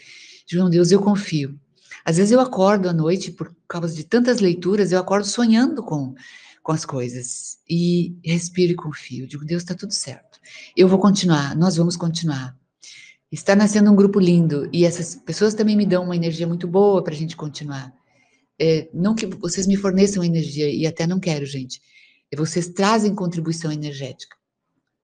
João 0.47 0.71
Deus, 0.71 0.91
eu 0.91 1.01
confio. 1.01 1.59
Às 2.05 2.17
vezes 2.17 2.33
eu 2.33 2.41
acordo 2.41 2.89
à 2.89 2.93
noite, 2.93 3.31
por 3.31 3.55
causa 3.69 3.95
de 3.95 4.05
tantas 4.05 4.41
leituras, 4.41 4.91
eu 4.91 4.99
acordo 4.99 5.27
sonhando 5.27 5.83
com, 5.83 6.15
com 6.63 6.73
as 6.73 6.85
coisas. 6.85 7.59
E 7.69 8.17
respiro 8.25 8.73
e 8.73 8.77
confio. 8.77 9.27
Digo, 9.27 9.45
Deus, 9.45 9.63
está 9.63 9.75
tudo 9.75 9.93
certo. 9.93 10.41
Eu 10.77 10.89
vou 10.89 10.99
continuar, 10.99 11.57
nós 11.57 11.77
vamos 11.77 11.97
continuar. 11.97 12.57
Está 13.31 13.57
nascendo 13.57 13.91
um 13.91 13.97
grupo 13.97 14.21
lindo 14.21 14.69
e 14.73 14.85
essas 14.85 15.15
pessoas 15.15 15.55
também 15.55 15.77
me 15.77 15.87
dão 15.87 16.05
uma 16.05 16.17
energia 16.17 16.47
muito 16.47 16.67
boa 16.67 17.03
para 17.03 17.15
a 17.15 17.17
gente 17.17 17.37
continuar. 17.37 17.93
É, 18.61 18.91
não 18.93 19.15
que 19.15 19.27
vocês 19.27 19.67
me 19.67 19.77
forneçam 19.77 20.23
energia, 20.23 20.69
e 20.69 20.87
até 20.87 21.07
não 21.07 21.19
quero, 21.19 21.47
gente. 21.47 21.81
É, 22.31 22.37
vocês 22.37 22.69
trazem 22.69 23.15
contribuição 23.15 23.73
energética. 23.73 24.37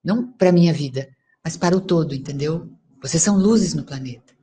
Não 0.05 0.31
para 0.31 0.53
minha 0.53 0.73
vida, 0.73 1.09
mas 1.49 1.57
para 1.57 1.75
o 1.75 1.81
todo, 1.81 2.15
entendeu? 2.15 2.69
Vocês 3.01 3.23
são 3.23 3.39
luzes 3.39 3.73
no 3.73 3.83
planeta. 3.83 4.35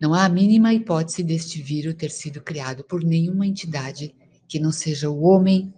Não 0.00 0.14
há 0.14 0.24
a 0.24 0.28
mínima 0.28 0.72
hipótese 0.72 1.20
deste 1.20 1.60
vírus 1.60 1.94
ter 1.94 2.12
sido 2.12 2.40
criado 2.40 2.84
por 2.84 3.02
nenhuma 3.02 3.44
entidade 3.44 4.14
que 4.46 4.60
não 4.60 4.70
seja 4.70 5.10
o 5.10 5.22
homem 5.22 5.74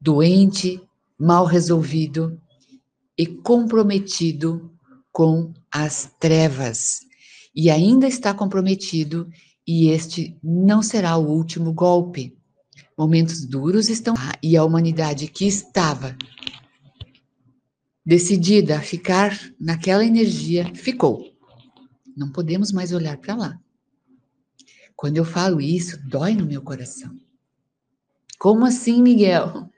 doente, 0.00 0.80
mal 1.18 1.44
resolvido 1.44 2.40
e 3.14 3.26
comprometido 3.26 4.72
com 5.12 5.52
as 5.70 6.10
trevas. 6.18 7.00
E 7.54 7.68
ainda 7.68 8.08
está 8.08 8.32
comprometido, 8.32 9.28
e 9.66 9.90
este 9.90 10.34
não 10.42 10.80
será 10.80 11.14
o 11.18 11.28
último 11.28 11.74
golpe. 11.74 12.34
Momentos 12.96 13.44
duros 13.44 13.90
estão 13.90 14.14
e 14.42 14.56
a 14.56 14.64
humanidade 14.64 15.26
que 15.26 15.46
estava 15.46 16.16
decidida 18.08 18.78
a 18.78 18.80
ficar 18.80 19.38
naquela 19.60 20.02
energia 20.02 20.74
ficou. 20.74 21.30
Não 22.16 22.32
podemos 22.32 22.72
mais 22.72 22.90
olhar 22.90 23.18
para 23.18 23.34
lá. 23.34 23.60
Quando 24.96 25.18
eu 25.18 25.26
falo 25.26 25.60
isso, 25.60 25.98
dói 26.08 26.32
no 26.32 26.46
meu 26.46 26.62
coração. 26.62 27.14
Como 28.38 28.64
assim, 28.64 29.02
Miguel? 29.02 29.70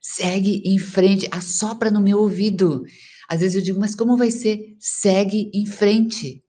Segue 0.00 0.62
em 0.64 0.78
frente, 0.78 1.28
assopra 1.30 1.90
no 1.90 2.00
meu 2.00 2.20
ouvido. 2.20 2.86
Às 3.28 3.40
vezes 3.40 3.56
eu 3.56 3.62
digo, 3.62 3.78
mas 3.78 3.94
como 3.94 4.16
vai 4.16 4.30
ser? 4.30 4.74
Segue 4.78 5.50
em 5.52 5.66
frente. 5.66 6.42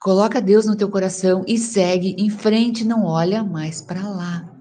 Coloca 0.00 0.40
Deus 0.40 0.66
no 0.66 0.76
teu 0.76 0.88
coração 0.88 1.44
e 1.48 1.58
segue 1.58 2.14
em 2.16 2.30
frente, 2.30 2.84
não 2.84 3.04
olha 3.04 3.42
mais 3.42 3.82
para 3.82 4.08
lá. 4.08 4.56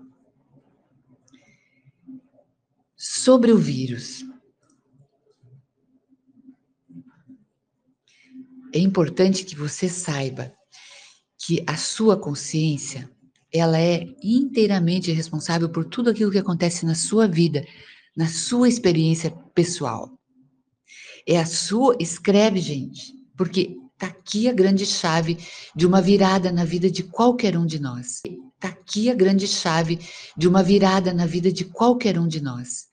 Sobre 2.95 3.51
o 3.51 3.59
vírus. 3.59 4.25
é 8.77 8.79
importante 8.97 9.45
que 9.45 9.55
você 9.55 9.87
saiba 9.87 10.51
que 11.37 11.63
a 11.67 11.77
sua 11.77 12.17
consciência, 12.17 13.07
ela 13.53 13.79
é 13.79 14.07
inteiramente 14.23 15.11
responsável 15.11 15.69
por 15.69 15.85
tudo 15.85 16.09
aquilo 16.09 16.31
que 16.31 16.39
acontece 16.39 16.83
na 16.83 16.95
sua 16.95 17.27
vida, 17.27 17.63
na 18.15 18.27
sua 18.27 18.67
experiência 18.67 19.29
pessoal. 19.53 20.17
É 21.27 21.37
a 21.37 21.45
sua, 21.45 21.95
escreve, 21.99 22.59
gente, 22.59 23.13
porque 23.37 23.77
tá 23.99 24.07
aqui 24.07 24.49
a 24.49 24.51
grande 24.51 24.83
chave 24.83 25.37
de 25.75 25.85
uma 25.85 26.01
virada 26.01 26.51
na 26.51 26.65
vida 26.65 26.89
de 26.89 27.03
qualquer 27.03 27.55
um 27.55 27.67
de 27.67 27.77
nós. 27.77 28.23
Tá 28.59 28.69
aqui 28.69 29.11
a 29.11 29.13
grande 29.13 29.47
chave 29.47 29.99
de 30.35 30.47
uma 30.47 30.63
virada 30.63 31.13
na 31.13 31.27
vida 31.27 31.51
de 31.51 31.65
qualquer 31.65 32.17
um 32.17 32.27
de 32.27 32.41
nós. 32.41 32.87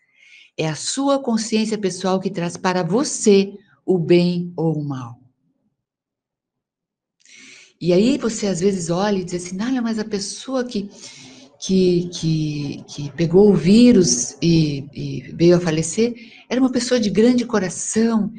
É 0.55 0.69
a 0.69 0.75
sua 0.75 1.19
consciência 1.19 1.79
pessoal 1.79 2.21
que 2.21 2.29
traz 2.29 2.59
para 2.59 2.83
você 2.83 3.55
o 3.87 3.99
bem 3.99 4.53
ou 4.55 4.79
o 4.79 4.85
mal. 4.85 5.24
E 7.81 7.93
aí 7.93 8.17
você 8.19 8.47
às 8.47 8.61
vezes 8.61 8.91
olha 8.91 9.19
e 9.19 9.25
diz 9.25 9.45
assim, 9.45 9.57
não, 9.57 9.83
mas 9.83 9.99
a 9.99 10.05
pessoa 10.05 10.65
que, 10.65 10.89
que, 11.61 12.09
que, 12.13 12.85
que 12.87 13.13
pegou 13.13 13.51
o 13.51 13.55
vírus 13.55 14.37
e, 14.41 14.87
e 14.93 15.33
veio 15.35 15.57
a 15.57 15.61
falecer 15.61 16.15
era 16.49 16.61
uma 16.61 16.71
pessoa 16.71 17.01
de 17.01 17.11
grande 17.11 17.45
coração. 17.45 18.33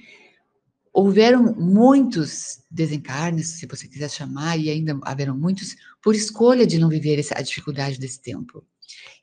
Houveram 0.94 1.54
muitos 1.56 2.60
desencarnes, 2.72 3.50
se 3.60 3.68
você 3.68 3.88
quiser 3.88 4.10
chamar, 4.10 4.58
e 4.58 4.70
ainda 4.70 4.98
haverão 5.04 5.38
muitos, 5.38 5.76
por 6.02 6.16
escolha 6.16 6.66
de 6.66 6.80
não 6.80 6.88
viver 6.88 7.20
essa, 7.20 7.38
a 7.38 7.42
dificuldade 7.42 8.00
desse 8.00 8.22
tempo. 8.22 8.64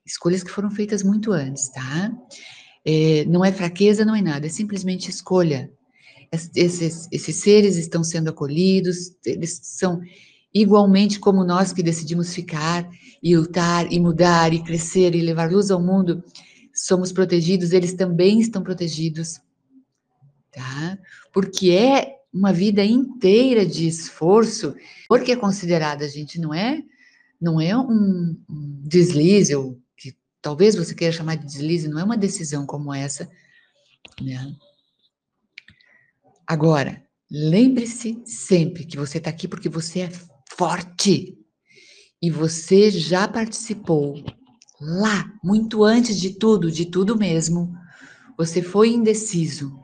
Escolhas 0.05 0.43
que 0.43 0.51
foram 0.51 0.71
feitas 0.71 1.03
muito 1.03 1.33
antes, 1.33 1.69
tá? 1.71 2.13
É, 2.85 3.25
não 3.25 3.45
é 3.45 3.51
fraqueza, 3.53 4.05
não 4.05 4.15
é 4.15 4.21
nada, 4.21 4.47
é 4.47 4.51
simplesmente 4.51 5.09
escolha 5.09 5.73
esses, 6.33 7.09
esses 7.13 7.37
seres 7.37 7.77
estão 7.77 8.03
sendo 8.03 8.31
acolhidos, 8.31 9.15
eles 9.25 9.61
são 9.63 10.01
igualmente 10.55 11.19
como 11.21 11.45
nós 11.45 11.73
que 11.73 11.83
decidimos 11.83 12.35
ficar 12.35 12.89
e 13.23 13.37
lutar 13.37 13.93
e 13.93 14.01
mudar 14.01 14.53
e 14.53 14.63
crescer 14.63 15.15
e 15.15 15.21
levar 15.21 15.51
luz 15.51 15.71
ao 15.71 15.81
mundo, 15.81 16.25
somos 16.75 17.13
protegidos, 17.13 17.73
eles 17.73 17.93
também 17.93 18.41
estão 18.41 18.63
protegidos, 18.63 19.41
tá? 20.51 20.99
Porque 21.33 21.71
é 21.71 22.17
uma 22.33 22.53
vida 22.53 22.83
inteira 22.83 23.67
de 23.67 23.87
esforço, 23.87 24.75
porque 25.07 25.33
é 25.33 25.37
considerada, 25.37 26.09
gente, 26.09 26.41
não 26.41 26.53
é, 26.55 26.83
não 27.41 27.61
é 27.61 27.77
um, 27.77 28.37
um 28.49 28.81
deslize, 28.83 29.55
ou 29.55 29.79
que 29.97 30.17
talvez 30.41 30.75
você 30.75 30.95
queira 30.95 31.13
chamar 31.13 31.37
de 31.37 31.47
deslize, 31.47 31.89
não 31.89 31.99
é 31.99 32.05
uma 32.05 32.17
decisão 32.17 32.65
como 32.65 32.93
essa, 32.93 33.31
né? 34.21 34.55
Agora, 36.53 37.03
lembre-se 37.31 38.21
sempre 38.27 38.85
que 38.85 38.99
você 38.99 39.17
está 39.17 39.31
aqui 39.31 39.49
porque 39.49 39.71
você 39.71 40.01
é 40.01 40.13
forte 40.55 41.39
e 42.21 42.31
você 42.31 42.91
já 42.91 43.27
participou 43.27 44.23
lá, 44.79 45.33
muito 45.43 45.83
antes 45.83 46.21
de 46.21 46.35
tudo, 46.35 46.71
de 46.71 46.85
tudo 46.85 47.17
mesmo. 47.17 47.75
Você 48.37 48.61
foi 48.61 48.91
indeciso. 48.91 49.81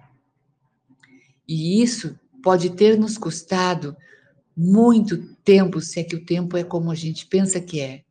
E 1.48 1.82
isso 1.82 2.20
pode 2.42 2.68
ter 2.76 2.98
nos 2.98 3.16
custado 3.16 3.96
muito 4.54 5.34
tempo, 5.36 5.80
se 5.80 6.00
é 6.00 6.04
que 6.04 6.16
o 6.16 6.24
tempo 6.26 6.54
é 6.54 6.62
como 6.62 6.90
a 6.90 6.94
gente 6.94 7.24
pensa 7.24 7.58
que 7.62 7.80
é, 7.80 8.04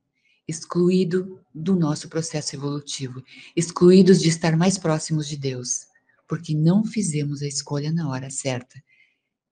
excluído 0.48 1.40
do 1.54 1.76
nosso 1.76 2.10
processo 2.10 2.56
evolutivo, 2.56 3.22
excluídos 3.56 4.20
de 4.20 4.30
estar 4.30 4.58
mais 4.58 4.80
próximos 4.80 5.28
de 5.28 5.38
Deus, 5.38 5.86
porque 6.28 6.54
não 6.54 6.84
fizemos 6.84 7.42
a 7.42 7.48
escolha 7.48 7.92
na 7.92 8.10
hora 8.10 8.30
certa. 8.30 8.82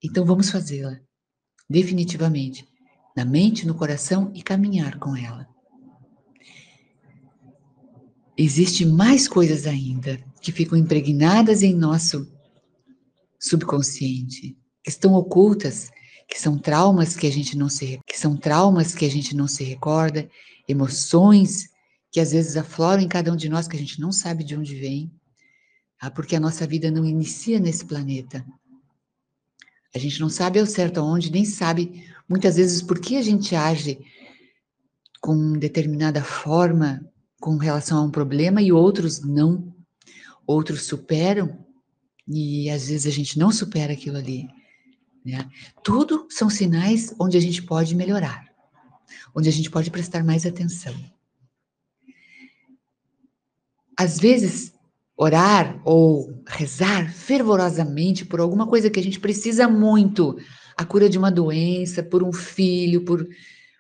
Então 0.04 0.26
vamos 0.26 0.50
fazê-la, 0.50 1.00
definitivamente, 1.70 2.68
na 3.16 3.26
mente, 3.26 3.66
no 3.66 3.74
coração 3.74 4.32
e 4.36 4.44
caminhar 4.44 5.00
com 5.00 5.16
ela. 5.16 5.48
Existem 8.38 8.88
mais 8.88 9.28
coisas 9.28 9.66
ainda 9.66 10.22
que 10.42 10.52
ficam 10.52 10.78
impregnadas 10.78 11.64
em 11.64 11.74
nosso 11.74 12.30
subconsciente, 13.40 14.58
que 14.84 14.90
estão 14.90 15.14
ocultas, 15.14 15.90
que 16.28 16.40
são 16.40 16.58
traumas 16.58 17.16
que 17.16 17.28
a 17.28 17.32
gente 17.32 17.58
não 17.58 17.70
se 17.70 18.00
que 18.06 18.18
são 18.18 18.36
traumas 18.36 18.94
que 18.94 19.06
a 19.06 19.10
gente 19.10 19.36
não 19.36 19.48
se 19.48 19.64
recorda, 19.64 20.30
emoções 20.68 21.70
que 22.12 22.20
às 22.20 22.32
vezes 22.32 22.58
afloram 22.58 23.04
em 23.04 23.08
cada 23.08 23.32
um 23.32 23.36
de 23.36 23.48
nós 23.48 23.68
que 23.68 23.76
a 23.76 23.80
gente 23.80 24.00
não 24.00 24.12
sabe 24.12 24.44
de 24.44 24.56
onde 24.56 24.76
vem? 24.76 25.12
Porque 26.10 26.36
a 26.36 26.40
nossa 26.40 26.66
vida 26.68 26.92
não 26.92 27.06
inicia 27.06 27.60
nesse 27.60 27.86
planeta. 27.86 28.46
A 29.94 30.00
gente 30.00 30.20
não 30.20 30.30
sabe 30.30 30.60
ao 30.60 30.66
certo 30.66 31.00
aonde, 31.00 31.32
nem 31.32 31.46
sabe 31.46 32.06
muitas 32.28 32.58
vezes 32.58 32.82
por 32.82 33.00
que 33.00 33.18
a 33.18 33.22
gente 33.22 33.56
age 33.56 34.00
com 35.22 35.54
determinada 35.54 36.24
forma 36.24 37.02
com 37.40 37.58
relação 37.58 38.00
a 38.00 38.04
um 38.04 38.12
problema 38.12 38.62
e 38.62 38.72
outros 38.72 39.22
não. 39.22 39.74
Outros 40.46 40.84
superam 40.84 41.66
e 42.28 42.70
às 42.70 42.88
vezes 42.88 43.08
a 43.08 43.16
gente 43.16 43.38
não 43.40 43.52
supera 43.52 43.94
aquilo 43.94 44.18
ali. 44.18 44.48
Né? 45.24 45.50
Tudo 45.84 46.28
são 46.30 46.50
sinais 46.50 47.14
onde 47.20 47.38
a 47.38 47.40
gente 47.40 47.64
pode 47.64 47.96
melhorar, 47.96 48.48
onde 49.34 49.50
a 49.50 49.52
gente 49.52 49.72
pode 49.72 49.90
prestar 49.90 50.24
mais 50.24 50.46
atenção. 50.46 50.94
Às 53.98 54.20
vezes, 54.20 54.75
orar 55.18 55.82
ou 55.86 56.44
rezar 56.46 57.14
fervorosamente 57.14 58.26
por 58.26 58.40
alguma 58.40 58.68
coisa 58.68 58.90
que 58.90 59.00
a 59.00 59.04
gente 59.04 59.20
precisa 59.20 59.68
muito, 59.68 60.38
a 60.76 60.84
cura 60.84 61.10
de 61.10 61.18
uma 61.18 61.32
doença, 61.32 62.04
por 62.04 62.22
um 62.22 62.34
filho, 62.34 63.06
por, 63.06 63.26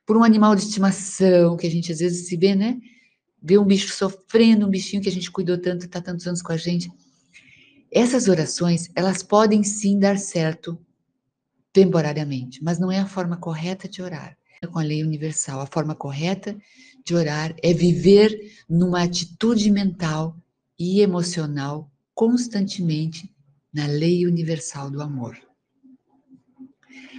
por 0.05 0.15
um 0.15 0.23
animal 0.23 0.55
de 0.55 0.63
estimação, 0.63 1.57
que 1.57 1.67
a 1.67 1.69
gente 1.69 1.91
às 1.91 1.99
vezes 1.99 2.27
se 2.27 2.37
vê, 2.37 2.55
né? 2.55 2.77
Vê 3.41 3.57
um 3.57 3.65
bicho 3.65 3.93
sofrendo, 3.93 4.65
um 4.65 4.69
bichinho 4.69 5.01
que 5.01 5.09
a 5.09 5.11
gente 5.11 5.29
cuidou 5.29 5.57
tanto, 5.57 5.85
está 5.85 6.01
tantos 6.01 6.25
anos 6.25 6.41
com 6.41 6.53
a 6.53 6.57
gente. 6.57 6.89
Essas 7.91 8.27
orações, 8.27 8.89
elas 8.95 9.21
podem 9.21 9.63
sim 9.63 9.99
dar 9.99 10.17
certo 10.17 10.79
temporariamente, 11.71 12.63
mas 12.63 12.79
não 12.79 12.91
é 12.91 12.99
a 12.99 13.05
forma 13.05 13.37
correta 13.37 13.87
de 13.87 14.01
orar. 14.01 14.37
É 14.61 14.67
com 14.67 14.79
a 14.79 14.83
lei 14.83 15.03
universal, 15.03 15.59
a 15.59 15.65
forma 15.65 15.93
correta 15.93 16.57
de 17.05 17.13
orar 17.13 17.53
é 17.61 17.73
viver 17.73 18.39
numa 18.69 19.03
atitude 19.03 19.69
mental 19.69 20.35
e 20.77 21.01
emocional 21.01 21.91
constantemente 22.13 23.33
na 23.73 23.87
lei 23.87 24.25
universal 24.25 24.89
do 24.89 25.01
amor. 25.01 25.37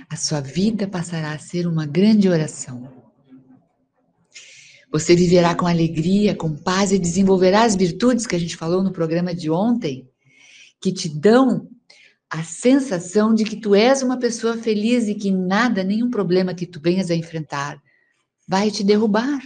A 0.08 0.16
sua 0.16 0.40
vida 0.40 0.86
passará 0.86 1.32
a 1.32 1.38
ser 1.38 1.66
uma 1.66 1.84
grande 1.84 2.28
oração. 2.28 2.90
Você 4.90 5.16
viverá 5.16 5.54
com 5.54 5.66
alegria, 5.66 6.34
com 6.34 6.56
paz 6.56 6.92
e 6.92 6.98
desenvolverá 6.98 7.64
as 7.64 7.74
virtudes 7.74 8.26
que 8.26 8.36
a 8.36 8.38
gente 8.38 8.56
falou 8.56 8.82
no 8.82 8.92
programa 8.92 9.34
de 9.34 9.50
ontem, 9.50 10.08
que 10.80 10.92
te 10.92 11.08
dão 11.08 11.68
a 12.30 12.42
sensação 12.42 13.34
de 13.34 13.44
que 13.44 13.56
tu 13.56 13.74
és 13.74 14.02
uma 14.02 14.18
pessoa 14.18 14.56
feliz 14.56 15.08
e 15.08 15.14
que 15.14 15.30
nada, 15.30 15.84
nenhum 15.84 16.10
problema 16.10 16.54
que 16.54 16.66
tu 16.66 16.80
venhas 16.80 17.10
a 17.10 17.14
enfrentar 17.14 17.80
vai 18.48 18.70
te 18.70 18.84
derrubar. 18.84 19.42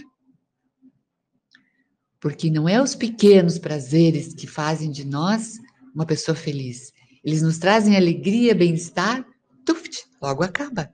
Porque 2.21 2.49
não 2.49 2.69
é 2.69 2.81
os 2.81 2.95
pequenos 2.95 3.59
prazeres 3.59 4.33
que 4.33 4.47
fazem 4.47 4.89
de 4.89 5.03
nós 5.03 5.59
uma 5.93 6.05
pessoa 6.05 6.35
feliz. 6.35 6.93
Eles 7.23 7.41
nos 7.41 7.57
trazem 7.57 7.97
alegria, 7.97 8.55
bem-estar, 8.55 9.25
tuft, 9.65 10.05
logo 10.21 10.43
acaba. 10.43 10.89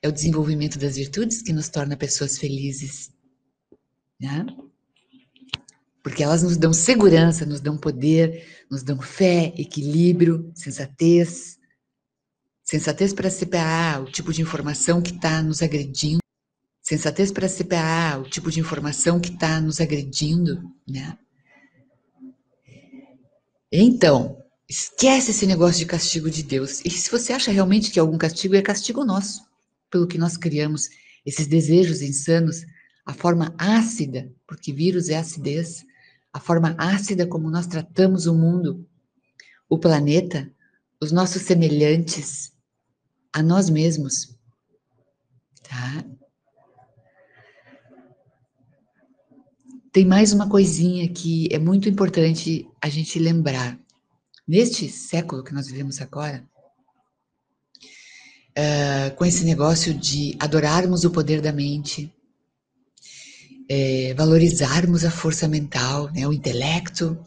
É 0.00 0.08
o 0.08 0.12
desenvolvimento 0.12 0.78
das 0.78 0.94
virtudes 0.94 1.42
que 1.42 1.52
nos 1.52 1.68
torna 1.68 1.96
pessoas 1.96 2.38
felizes. 2.38 3.10
Né? 4.20 4.46
porque 6.06 6.22
elas 6.22 6.44
nos 6.44 6.56
dão 6.56 6.72
segurança, 6.72 7.44
nos 7.44 7.60
dão 7.60 7.76
poder, 7.76 8.64
nos 8.70 8.84
dão 8.84 9.00
fé, 9.00 9.52
equilíbrio, 9.58 10.52
sensatez. 10.54 11.58
Sensatez 12.62 13.12
para 13.12 13.28
separar 13.28 14.02
o 14.02 14.04
tipo 14.04 14.32
de 14.32 14.40
informação 14.40 15.02
que 15.02 15.10
está 15.10 15.42
nos 15.42 15.62
agredindo. 15.62 16.20
Sensatez 16.88 17.32
para 17.32 17.48
separar 17.48 18.20
o 18.20 18.30
tipo 18.30 18.48
de 18.48 18.60
informação 18.60 19.18
que 19.18 19.30
está 19.30 19.60
nos 19.60 19.80
agredindo, 19.80 20.72
né? 20.86 21.18
Então, 23.72 24.40
esquece 24.68 25.32
esse 25.32 25.48
negócio 25.48 25.80
de 25.80 25.86
castigo 25.86 26.30
de 26.30 26.44
Deus. 26.44 26.80
E 26.84 26.90
se 26.90 27.10
você 27.10 27.32
acha 27.32 27.50
realmente 27.50 27.90
que 27.90 27.98
algum 27.98 28.16
castigo 28.16 28.54
é 28.54 28.62
castigo 28.62 29.04
nosso, 29.04 29.42
pelo 29.90 30.06
que 30.06 30.16
nós 30.16 30.36
criamos, 30.36 30.88
esses 31.26 31.48
desejos 31.48 32.02
insanos, 32.02 32.64
a 33.04 33.12
forma 33.12 33.52
ácida, 33.58 34.32
porque 34.46 34.72
vírus 34.72 35.08
é 35.08 35.16
acidez, 35.16 35.84
a 36.32 36.38
forma 36.38 36.76
ácida 36.78 37.26
como 37.26 37.50
nós 37.50 37.66
tratamos 37.66 38.26
o 38.26 38.34
mundo, 38.34 38.88
o 39.68 39.76
planeta, 39.76 40.48
os 41.02 41.10
nossos 41.10 41.42
semelhantes, 41.42 42.52
a 43.32 43.42
nós 43.42 43.68
mesmos. 43.68 44.38
Tá? 45.64 46.04
Tem 49.96 50.04
mais 50.04 50.30
uma 50.30 50.46
coisinha 50.46 51.08
que 51.08 51.48
é 51.50 51.58
muito 51.58 51.88
importante 51.88 52.68
a 52.82 52.88
gente 52.90 53.18
lembrar. 53.18 53.78
Neste 54.46 54.90
século 54.90 55.42
que 55.42 55.54
nós 55.54 55.68
vivemos 55.68 56.02
agora, 56.02 56.44
uh, 58.50 59.16
com 59.16 59.24
esse 59.24 59.42
negócio 59.42 59.94
de 59.94 60.36
adorarmos 60.38 61.06
o 61.06 61.10
poder 61.10 61.40
da 61.40 61.50
mente, 61.50 62.12
é, 63.70 64.12
valorizarmos 64.12 65.02
a 65.02 65.10
força 65.10 65.48
mental, 65.48 66.12
né, 66.12 66.28
o 66.28 66.32
intelecto, 66.34 67.18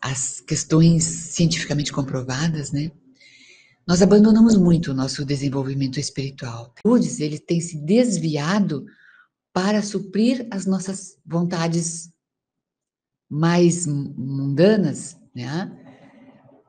as 0.00 0.40
questões 0.40 1.04
cientificamente 1.04 1.92
comprovadas, 1.92 2.72
né? 2.72 2.90
Nós 3.86 4.00
abandonamos 4.00 4.56
muito 4.56 4.92
o 4.92 4.94
nosso 4.94 5.26
desenvolvimento 5.26 6.00
espiritual. 6.00 6.72
Ele 7.20 7.38
tem 7.38 7.60
se 7.60 7.76
desviado 7.84 8.86
para 9.52 9.82
suprir 9.82 10.46
as 10.50 10.64
nossas 10.64 11.18
vontades 11.26 12.13
mais 13.28 13.86
mundanas, 13.86 15.18
né? 15.34 15.70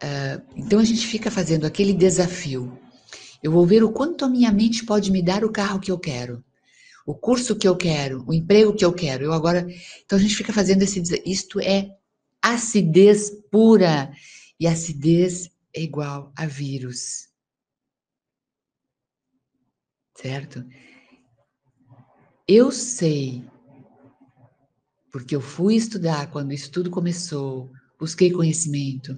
Uh, 0.03 0.53
então 0.55 0.79
a 0.79 0.83
gente 0.83 1.05
fica 1.07 1.31
fazendo 1.31 1.65
aquele 1.65 1.93
desafio. 1.93 2.77
Eu 3.41 3.51
vou 3.51 3.65
ver 3.65 3.83
o 3.83 3.91
quanto 3.91 4.25
a 4.25 4.29
minha 4.29 4.51
mente 4.51 4.85
pode 4.85 5.11
me 5.11 5.21
dar 5.21 5.43
o 5.43 5.51
carro 5.51 5.79
que 5.79 5.91
eu 5.91 5.99
quero 5.99 6.43
o 7.05 7.13
curso 7.13 7.55
que 7.55 7.67
eu 7.67 7.77
quero, 7.77 8.25
o 8.27 8.33
emprego 8.33 8.75
que 8.75 8.83
eu 8.83 8.91
quero. 8.91 9.25
Eu 9.25 9.33
agora, 9.33 9.67
então 10.03 10.17
a 10.17 10.21
gente 10.21 10.35
fica 10.35 10.51
fazendo 10.51 10.81
esse 10.81 11.01
isto 11.25 11.59
é 11.59 11.95
acidez 12.41 13.29
pura 13.51 14.11
e 14.59 14.65
acidez 14.65 15.51
é 15.73 15.81
igual 15.81 16.33
a 16.35 16.45
vírus. 16.47 17.29
Certo? 20.17 20.65
Eu 22.47 22.71
sei 22.71 23.43
porque 25.15 25.33
eu 25.33 25.39
fui 25.39 25.77
estudar 25.77 26.29
quando 26.29 26.49
o 26.49 26.53
estudo 26.53 26.89
começou, 26.89 27.71
busquei 27.97 28.29
conhecimento, 28.31 29.17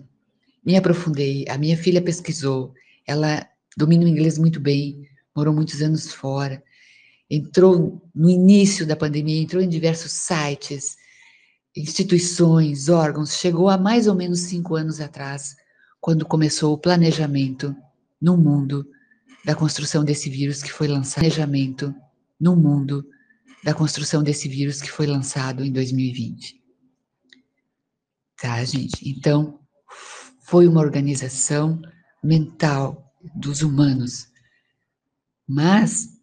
me 0.63 0.77
aprofundei. 0.77 1.43
A 1.49 1.57
minha 1.57 1.75
filha 1.75 1.99
pesquisou, 1.99 2.71
ela 3.03 3.43
domina 3.75 4.05
o 4.05 4.07
inglês 4.07 4.37
muito 4.37 4.59
bem, 4.59 5.09
morou 5.35 5.51
muitos 5.51 5.81
anos 5.81 6.13
fora 6.13 6.61
entrou 7.27 7.99
no 8.13 8.29
início 8.29 8.85
da 8.85 8.95
pandemia, 8.95 9.41
entrou 9.41 9.59
em 9.59 9.67
diversos 9.67 10.11
sites, 10.11 10.95
instituições, 11.75 12.89
órgãos, 12.89 13.33
chegou 13.33 13.67
a 13.67 13.75
mais 13.75 14.05
ou 14.05 14.13
menos 14.13 14.41
cinco 14.41 14.75
anos 14.75 15.01
atrás, 15.01 15.55
quando 15.99 16.27
começou 16.27 16.75
o 16.75 16.77
planejamento 16.77 17.75
no 18.21 18.37
mundo 18.37 18.87
da 19.43 19.55
construção 19.55 20.03
desse 20.03 20.29
vírus 20.29 20.61
que 20.61 20.71
foi 20.71 20.87
lançado, 20.87 21.15
planejamento 21.15 21.91
no 22.39 22.55
mundo 22.55 23.03
da 23.67 23.73
construção 23.73 24.23
desse 24.23 24.47
vírus 24.47 24.81
que 24.81 24.89
foi 24.89 25.05
lançado 25.05 25.61
em 25.61 25.69
2020. 25.69 26.63
Tá, 28.41 28.63
gente? 28.63 29.09
Então, 29.09 29.59
foi 30.39 30.65
uma 30.69 30.79
organização 30.79 31.81
mental 32.23 33.13
dos 33.35 33.61
humanos. 33.61 34.31
Mas 35.45 36.17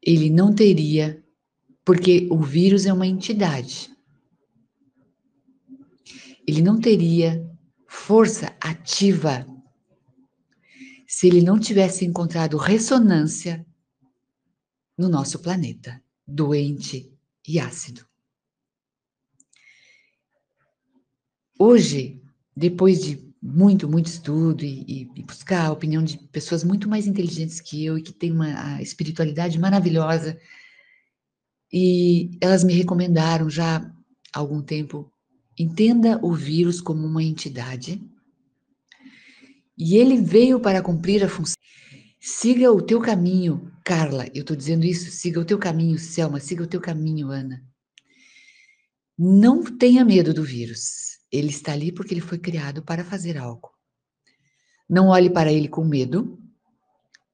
ele 0.00 0.30
não 0.30 0.54
teria, 0.54 1.20
porque 1.84 2.28
o 2.30 2.40
vírus 2.40 2.86
é 2.86 2.92
uma 2.92 3.08
entidade. 3.08 3.90
Ele 6.46 6.62
não 6.62 6.80
teria 6.80 7.44
força 7.88 8.56
ativa 8.60 9.44
se 11.08 11.26
ele 11.26 11.42
não 11.42 11.58
tivesse 11.58 12.04
encontrado 12.04 12.56
ressonância 12.56 13.66
no 14.96 15.08
nosso 15.08 15.40
planeta, 15.40 16.00
doente 16.26 17.12
e 17.46 17.60
ácido. 17.60 18.04
Hoje, 21.58 22.20
depois 22.54 23.02
de 23.02 23.26
muito, 23.40 23.88
muito 23.88 24.06
estudo 24.06 24.64
e, 24.64 25.08
e, 25.14 25.22
buscar 25.22 25.66
a 25.66 25.72
opinião 25.72 26.02
de 26.02 26.18
pessoas 26.18 26.64
muito 26.64 26.88
mais 26.88 27.06
inteligentes 27.06 27.60
que 27.60 27.84
eu 27.84 27.96
e 27.96 28.02
que 28.02 28.12
têm 28.12 28.32
uma 28.32 28.82
espiritualidade 28.82 29.58
maravilhosa, 29.58 30.38
e 31.72 32.36
elas 32.40 32.64
me 32.64 32.72
recomendaram 32.72 33.48
já 33.48 33.78
há 34.32 34.38
algum 34.38 34.60
tempo, 34.60 35.10
entenda 35.58 36.18
o 36.22 36.32
vírus 36.32 36.80
como 36.80 37.06
uma 37.06 37.22
entidade, 37.22 38.02
e 39.78 39.96
ele 39.96 40.20
veio 40.20 40.58
para 40.58 40.82
cumprir 40.82 41.22
a 41.22 41.28
função. 41.28 41.56
Siga 42.18 42.72
o 42.72 42.82
teu 42.82 43.00
caminho, 43.00 43.70
Carla, 43.86 44.26
eu 44.34 44.40
estou 44.40 44.56
dizendo 44.56 44.84
isso, 44.84 45.12
siga 45.12 45.38
o 45.38 45.44
teu 45.44 45.60
caminho, 45.60 45.96
Selma, 45.96 46.40
siga 46.40 46.64
o 46.64 46.66
teu 46.66 46.80
caminho, 46.80 47.30
Ana. 47.30 47.64
Não 49.16 49.62
tenha 49.62 50.04
medo 50.04 50.34
do 50.34 50.42
vírus. 50.42 51.20
Ele 51.30 51.50
está 51.50 51.72
ali 51.72 51.92
porque 51.92 52.12
ele 52.12 52.20
foi 52.20 52.36
criado 52.36 52.82
para 52.82 53.04
fazer 53.04 53.38
algo. 53.38 53.70
Não 54.88 55.06
olhe 55.06 55.30
para 55.30 55.52
ele 55.52 55.68
com 55.68 55.84
medo 55.84 56.36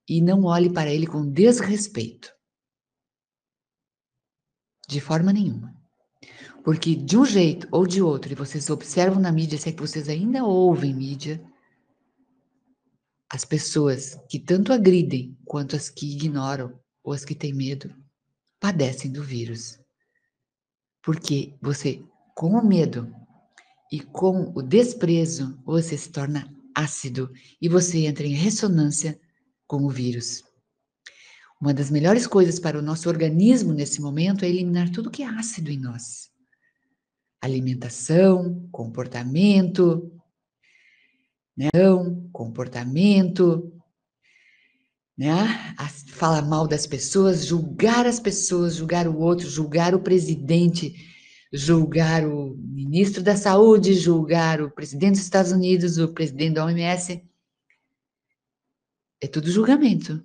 e 0.07 0.21
não 0.21 0.45
olhe 0.45 0.71
para 0.71 0.93
ele 0.93 1.07
com 1.07 1.27
desrespeito. 1.27 2.31
De 4.87 5.01
forma 5.01 5.33
nenhuma. 5.33 5.75
Porque 6.63 6.95
de 6.95 7.17
um 7.17 7.25
jeito 7.25 7.67
ou 7.73 7.87
de 7.87 8.03
outro, 8.03 8.31
e 8.31 8.37
vocês 8.37 8.69
observam 8.69 9.19
na 9.19 9.33
mídia, 9.33 9.59
se 9.59 9.71
é 9.71 9.73
que 9.73 9.81
vocês 9.81 10.07
ainda 10.07 10.45
ouvem 10.45 10.93
mídia, 10.93 11.43
as 13.33 13.47
pessoas 13.47 14.21
que 14.29 14.39
tanto 14.39 14.75
agridem 14.75 15.35
quanto 15.47 15.75
as 15.75 15.89
que 15.89 16.13
ignoram 16.13 16.79
ou 17.03 17.15
as 17.15 17.25
que 17.25 17.35
têm 17.35 17.55
medo 17.55 17.91
padecem 18.61 19.11
do 19.11 19.25
vírus. 19.25 19.81
Porque 21.03 21.57
você, 21.63 22.05
com 22.37 22.51
o 22.51 22.65
medo 22.65 23.11
e 23.91 24.01
com 24.01 24.53
o 24.55 24.61
desprezo, 24.61 25.59
você 25.65 25.97
se 25.97 26.11
torna 26.11 26.47
ácido 26.75 27.33
e 27.61 27.71
você 27.71 28.05
entra 28.05 28.27
em 28.27 28.35
ressonância 28.35 29.19
com 29.67 29.83
o 29.83 29.91
vírus. 29.91 30.45
Uma 31.59 31.73
das 31.73 31.91
melhores 31.91 32.27
coisas 32.27 32.61
para 32.61 32.79
o 32.79 32.83
nosso 32.83 33.09
organismo 33.09 33.73
nesse 33.73 33.99
momento 34.01 34.45
é 34.45 34.49
eliminar 34.49 34.91
tudo 34.91 35.11
que 35.11 35.23
é 35.23 35.27
ácido 35.27 35.71
em 35.71 35.79
nós. 35.79 36.31
Alimentação, 37.41 38.69
comportamento, 38.71 40.22
comportamento, 42.33 43.73
né? 45.17 45.75
Falar 46.09 46.43
mal 46.43 46.67
das 46.67 46.87
pessoas, 46.87 47.45
julgar 47.45 48.07
as 48.07 48.19
pessoas, 48.19 48.77
julgar 48.77 49.07
o 49.07 49.19
outro, 49.19 49.49
julgar 49.49 49.95
o 49.95 50.01
presidente, 50.01 50.95
julgar 51.53 52.27
o 52.27 52.57
ministro 52.57 53.23
da 53.23 53.37
Saúde, 53.37 53.95
julgar 53.95 54.63
o 54.63 54.71
presidente 54.71 55.13
dos 55.13 55.23
Estados 55.23 55.53
Unidos, 55.53 55.99
o 55.99 56.09
presidente 56.09 56.55
da 56.55 56.65
OMS. 56.65 57.23
É 59.21 59.27
tudo 59.27 59.51
julgamento. 59.51 60.25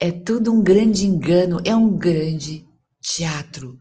É 0.00 0.12
tudo 0.12 0.52
um 0.52 0.62
grande 0.62 1.06
engano, 1.06 1.60
é 1.64 1.74
um 1.74 1.96
grande 1.96 2.66
teatro. 3.00 3.78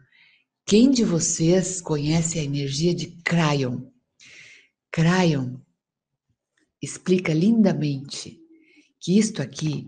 Quem 0.65 0.89
de 0.89 1.03
vocês 1.03 1.79
conhece 1.79 2.39
a 2.39 2.43
energia 2.43 2.93
de 2.93 3.07
Cryon? 3.23 3.96
Cryon 4.91 5.57
explica 6.81 7.33
lindamente 7.33 8.39
que 8.99 9.17
isto 9.17 9.41
aqui 9.41 9.87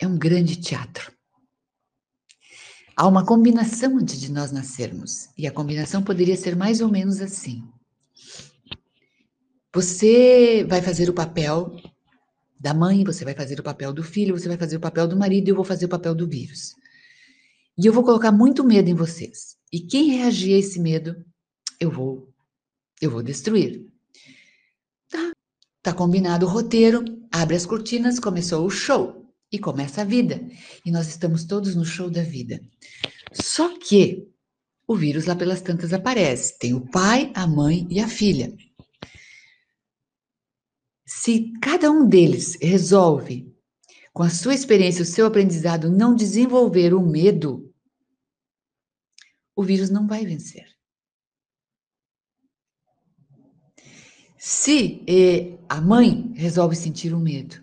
é 0.00 0.06
um 0.06 0.18
grande 0.18 0.56
teatro. 0.56 1.12
Há 2.96 3.06
uma 3.06 3.24
combinação 3.24 3.96
antes 3.96 4.20
de 4.20 4.30
nós 4.30 4.50
nascermos, 4.50 5.28
e 5.38 5.46
a 5.46 5.52
combinação 5.52 6.02
poderia 6.02 6.36
ser 6.36 6.56
mais 6.56 6.80
ou 6.80 6.88
menos 6.88 7.20
assim. 7.20 7.62
Você 9.72 10.64
vai 10.64 10.82
fazer 10.82 11.08
o 11.08 11.14
papel 11.14 11.76
da 12.58 12.74
mãe, 12.74 13.04
você 13.04 13.24
vai 13.24 13.34
fazer 13.34 13.60
o 13.60 13.62
papel 13.62 13.92
do 13.92 14.02
filho, 14.02 14.36
você 14.36 14.48
vai 14.48 14.56
fazer 14.56 14.76
o 14.76 14.80
papel 14.80 15.06
do 15.06 15.16
marido 15.16 15.46
e 15.46 15.50
eu 15.50 15.56
vou 15.56 15.64
fazer 15.64 15.84
o 15.86 15.88
papel 15.88 16.14
do 16.14 16.26
vírus. 16.26 16.74
E 17.78 17.86
eu 17.86 17.92
vou 17.92 18.02
colocar 18.02 18.32
muito 18.32 18.64
medo 18.64 18.88
em 18.90 18.94
vocês. 18.94 19.56
E 19.72 19.80
quem 19.80 20.16
reagir 20.16 20.54
a 20.54 20.58
esse 20.58 20.80
medo, 20.80 21.24
eu 21.78 21.90
vou 21.90 22.28
eu 23.00 23.10
vou 23.10 23.22
destruir. 23.22 23.87
Tá, 25.88 25.94
combinado 25.94 26.44
o 26.44 26.48
roteiro, 26.50 27.02
abre 27.32 27.56
as 27.56 27.64
cortinas, 27.64 28.20
começou 28.20 28.66
o 28.66 28.68
show 28.68 29.26
e 29.50 29.58
começa 29.58 30.02
a 30.02 30.04
vida. 30.04 30.46
E 30.84 30.90
nós 30.90 31.08
estamos 31.08 31.46
todos 31.46 31.74
no 31.74 31.82
show 31.82 32.10
da 32.10 32.22
vida. 32.22 32.60
Só 33.32 33.74
que 33.78 34.28
o 34.86 34.94
vírus 34.94 35.24
lá 35.24 35.34
pelas 35.34 35.62
tantas 35.62 35.94
aparece. 35.94 36.58
Tem 36.58 36.74
o 36.74 36.86
pai, 36.90 37.32
a 37.34 37.46
mãe 37.46 37.86
e 37.88 38.00
a 38.00 38.06
filha. 38.06 38.54
Se 41.06 41.54
cada 41.58 41.90
um 41.90 42.06
deles 42.06 42.58
resolve, 42.60 43.50
com 44.12 44.22
a 44.22 44.28
sua 44.28 44.52
experiência, 44.52 45.02
o 45.02 45.06
seu 45.06 45.24
aprendizado, 45.24 45.90
não 45.90 46.14
desenvolver 46.14 46.92
o 46.92 47.00
medo, 47.00 47.74
o 49.56 49.62
vírus 49.62 49.88
não 49.88 50.06
vai 50.06 50.26
vencer. 50.26 50.66
Se 54.38 55.02
eh, 55.08 55.58
a 55.68 55.80
mãe 55.80 56.32
resolve 56.36 56.76
sentir 56.76 57.12
o 57.12 57.18
medo, 57.18 57.60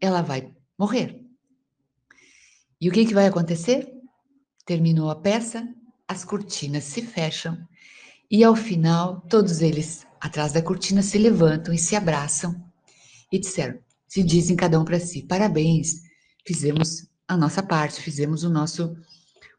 ela 0.00 0.22
vai 0.22 0.54
morrer. 0.78 1.20
E 2.80 2.88
o 2.88 2.92
que, 2.92 3.04
que 3.04 3.14
vai 3.14 3.26
acontecer? 3.26 3.92
Terminou 4.64 5.10
a 5.10 5.16
peça, 5.16 5.68
as 6.06 6.24
cortinas 6.24 6.84
se 6.84 7.02
fecham 7.02 7.58
e 8.30 8.44
ao 8.44 8.54
final 8.54 9.22
todos 9.22 9.60
eles 9.60 10.06
atrás 10.20 10.52
da 10.52 10.62
cortina 10.62 11.02
se 11.02 11.18
levantam 11.18 11.74
e 11.74 11.78
se 11.78 11.96
abraçam 11.96 12.54
e 13.32 13.38
disseram, 13.38 13.78
se 14.06 14.22
dizem 14.22 14.56
cada 14.56 14.78
um 14.78 14.84
para 14.84 15.00
si, 15.00 15.22
parabéns, 15.22 16.02
fizemos 16.46 17.08
a 17.26 17.36
nossa 17.36 17.62
parte, 17.62 18.00
fizemos 18.00 18.44
o 18.44 18.50
nosso 18.50 18.96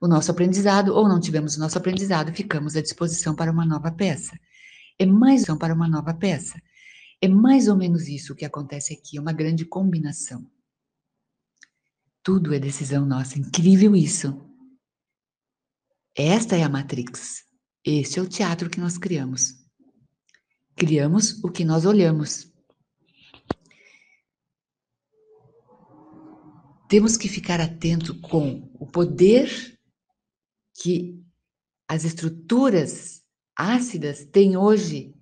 o 0.02 0.08
nosso 0.08 0.30
aprendizado 0.30 0.94
ou 0.94 1.08
não 1.08 1.20
tivemos 1.20 1.58
o 1.58 1.60
nosso 1.60 1.78
aprendizado, 1.78 2.32
ficamos 2.34 2.76
à 2.76 2.82
disposição 2.82 3.34
para 3.34 3.52
uma 3.52 3.66
nova 3.66 3.92
peça. 3.92 4.38
É 4.98 5.06
mais 5.06 5.46
para 5.60 5.74
uma 5.74 5.88
nova 5.88 6.14
peça. 6.14 6.62
É 7.22 7.28
mais 7.28 7.68
ou 7.68 7.76
menos 7.76 8.08
isso 8.08 8.36
que 8.36 8.46
acontece 8.46 8.94
aqui, 8.94 9.18
é 9.18 9.22
uma 9.22 9.34
grande 9.34 9.66
combinação. 9.66 10.50
Tudo 12.24 12.54
é 12.54 12.60
decisão 12.60 13.06
nossa. 13.06 13.38
Incrível 13.38 13.96
isso. 13.96 14.46
Esta 16.16 16.56
é 16.56 16.64
a 16.64 16.70
Matrix. 16.70 17.44
Este 17.84 18.20
é 18.20 18.22
o 18.22 18.28
teatro 18.28 18.70
que 18.70 18.80
nós 18.80 18.98
criamos. 18.98 19.56
Criamos 20.76 21.44
o 21.44 21.52
que 21.52 21.64
nós 21.64 21.86
olhamos. 21.86 22.52
Temos 26.88 27.18
que 27.18 27.28
ficar 27.28 27.60
atento 27.60 28.20
com 28.22 28.72
o 28.80 28.86
poder 28.86 29.50
que 30.82 31.22
as 31.88 32.04
estruturas 32.06 33.25
ácidas 33.56 34.26
têm 34.26 34.58
hoje 34.58 35.14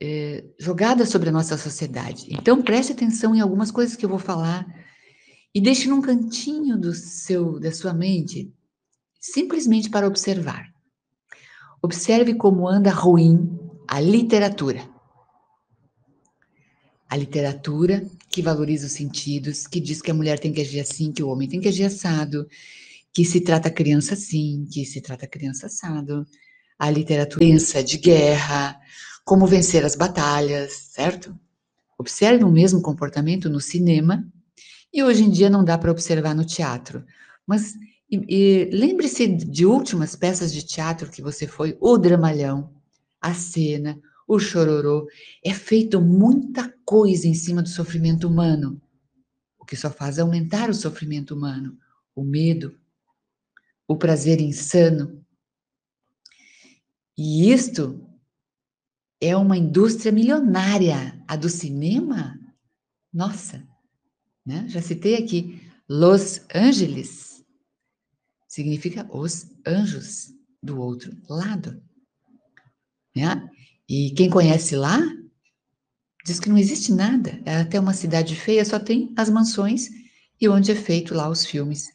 é, 0.00 0.44
jogadas 0.58 1.08
sobre 1.08 1.28
a 1.28 1.32
nossa 1.32 1.56
sociedade. 1.56 2.26
Então 2.30 2.62
preste 2.62 2.92
atenção 2.92 3.34
em 3.34 3.40
algumas 3.40 3.70
coisas 3.70 3.96
que 3.96 4.04
eu 4.04 4.08
vou 4.08 4.18
falar 4.18 4.66
e 5.54 5.60
deixe 5.60 5.88
num 5.88 6.00
cantinho 6.00 6.78
do 6.78 6.94
seu, 6.94 7.58
da 7.58 7.72
sua 7.72 7.92
mente, 7.92 8.52
simplesmente 9.20 9.90
para 9.90 10.06
observar. 10.06 10.72
Observe 11.82 12.34
como 12.34 12.68
anda 12.68 12.90
ruim 12.90 13.58
a 13.86 14.00
literatura. 14.00 14.88
A 17.08 17.16
literatura 17.16 18.06
que 18.30 18.42
valoriza 18.42 18.86
os 18.86 18.92
sentidos, 18.92 19.66
que 19.66 19.80
diz 19.80 20.02
que 20.02 20.10
a 20.10 20.14
mulher 20.14 20.38
tem 20.38 20.52
que 20.52 20.60
agir 20.60 20.80
assim, 20.80 21.10
que 21.10 21.22
o 21.22 21.28
homem 21.28 21.48
tem 21.48 21.60
que 21.60 21.68
agir 21.68 21.84
assado, 21.84 22.46
que 23.12 23.24
se 23.24 23.40
trata 23.40 23.70
criança 23.70 24.14
assim, 24.14 24.66
que 24.70 24.84
se 24.84 25.00
trata 25.00 25.26
criança 25.26 25.66
assado. 25.66 26.26
A 26.78 26.90
literatura 26.90 27.44
de 27.84 27.98
guerra, 27.98 28.80
como 29.24 29.46
vencer 29.46 29.84
as 29.84 29.96
batalhas, 29.96 30.72
certo? 30.92 31.36
Observe 31.98 32.44
o 32.44 32.50
mesmo 32.50 32.80
comportamento 32.80 33.50
no 33.50 33.60
cinema 33.60 34.24
e 34.92 35.02
hoje 35.02 35.24
em 35.24 35.30
dia 35.30 35.50
não 35.50 35.64
dá 35.64 35.76
para 35.76 35.90
observar 35.90 36.34
no 36.34 36.44
teatro. 36.44 37.04
Mas 37.46 37.74
lembre-se 38.10 39.26
de 39.26 39.66
últimas 39.66 40.14
peças 40.14 40.52
de 40.52 40.62
teatro 40.64 41.10
que 41.10 41.20
você 41.20 41.46
foi, 41.46 41.76
o 41.80 41.98
dramalhão, 41.98 42.72
a 43.20 43.34
cena, 43.34 44.00
o 44.26 44.38
chororô. 44.38 45.08
É 45.44 45.52
feito 45.52 46.00
muita 46.00 46.72
coisa 46.84 47.26
em 47.26 47.34
cima 47.34 47.62
do 47.62 47.68
sofrimento 47.68 48.28
humano, 48.28 48.80
o 49.58 49.64
que 49.64 49.76
só 49.76 49.90
faz 49.90 50.18
aumentar 50.18 50.70
o 50.70 50.74
sofrimento 50.74 51.34
humano, 51.34 51.76
o 52.14 52.22
medo, 52.22 52.78
o 53.86 53.96
prazer 53.96 54.40
insano. 54.40 55.20
E 57.18 57.50
isto 57.52 58.08
é 59.20 59.36
uma 59.36 59.58
indústria 59.58 60.12
milionária, 60.12 61.20
a 61.26 61.34
do 61.34 61.48
cinema 61.48 62.38
nossa, 63.12 63.66
né? 64.46 64.64
Já 64.68 64.80
citei 64.80 65.16
aqui, 65.16 65.60
Los 65.88 66.40
Angeles 66.54 67.44
significa 68.46 69.04
os 69.12 69.50
anjos 69.66 70.32
do 70.62 70.80
outro 70.80 71.16
lado. 71.28 71.82
Né? 73.16 73.50
E 73.88 74.12
quem 74.12 74.30
conhece 74.30 74.76
lá 74.76 75.00
diz 76.24 76.38
que 76.38 76.48
não 76.48 76.56
existe 76.56 76.92
nada, 76.92 77.42
é 77.44 77.56
até 77.56 77.80
uma 77.80 77.94
cidade 77.94 78.36
feia, 78.36 78.64
só 78.64 78.78
tem 78.78 79.12
as 79.16 79.28
mansões 79.28 79.88
e 80.40 80.48
onde 80.48 80.70
é 80.70 80.74
feito 80.76 81.14
lá 81.14 81.28
os 81.28 81.44
filmes. 81.44 81.90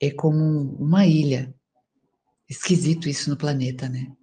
É 0.00 0.10
como 0.10 0.74
uma 0.80 1.06
ilha. 1.06 1.54
Esquisito 2.48 3.08
isso 3.08 3.30
no 3.30 3.36
planeta, 3.36 3.88
né? 3.88 4.17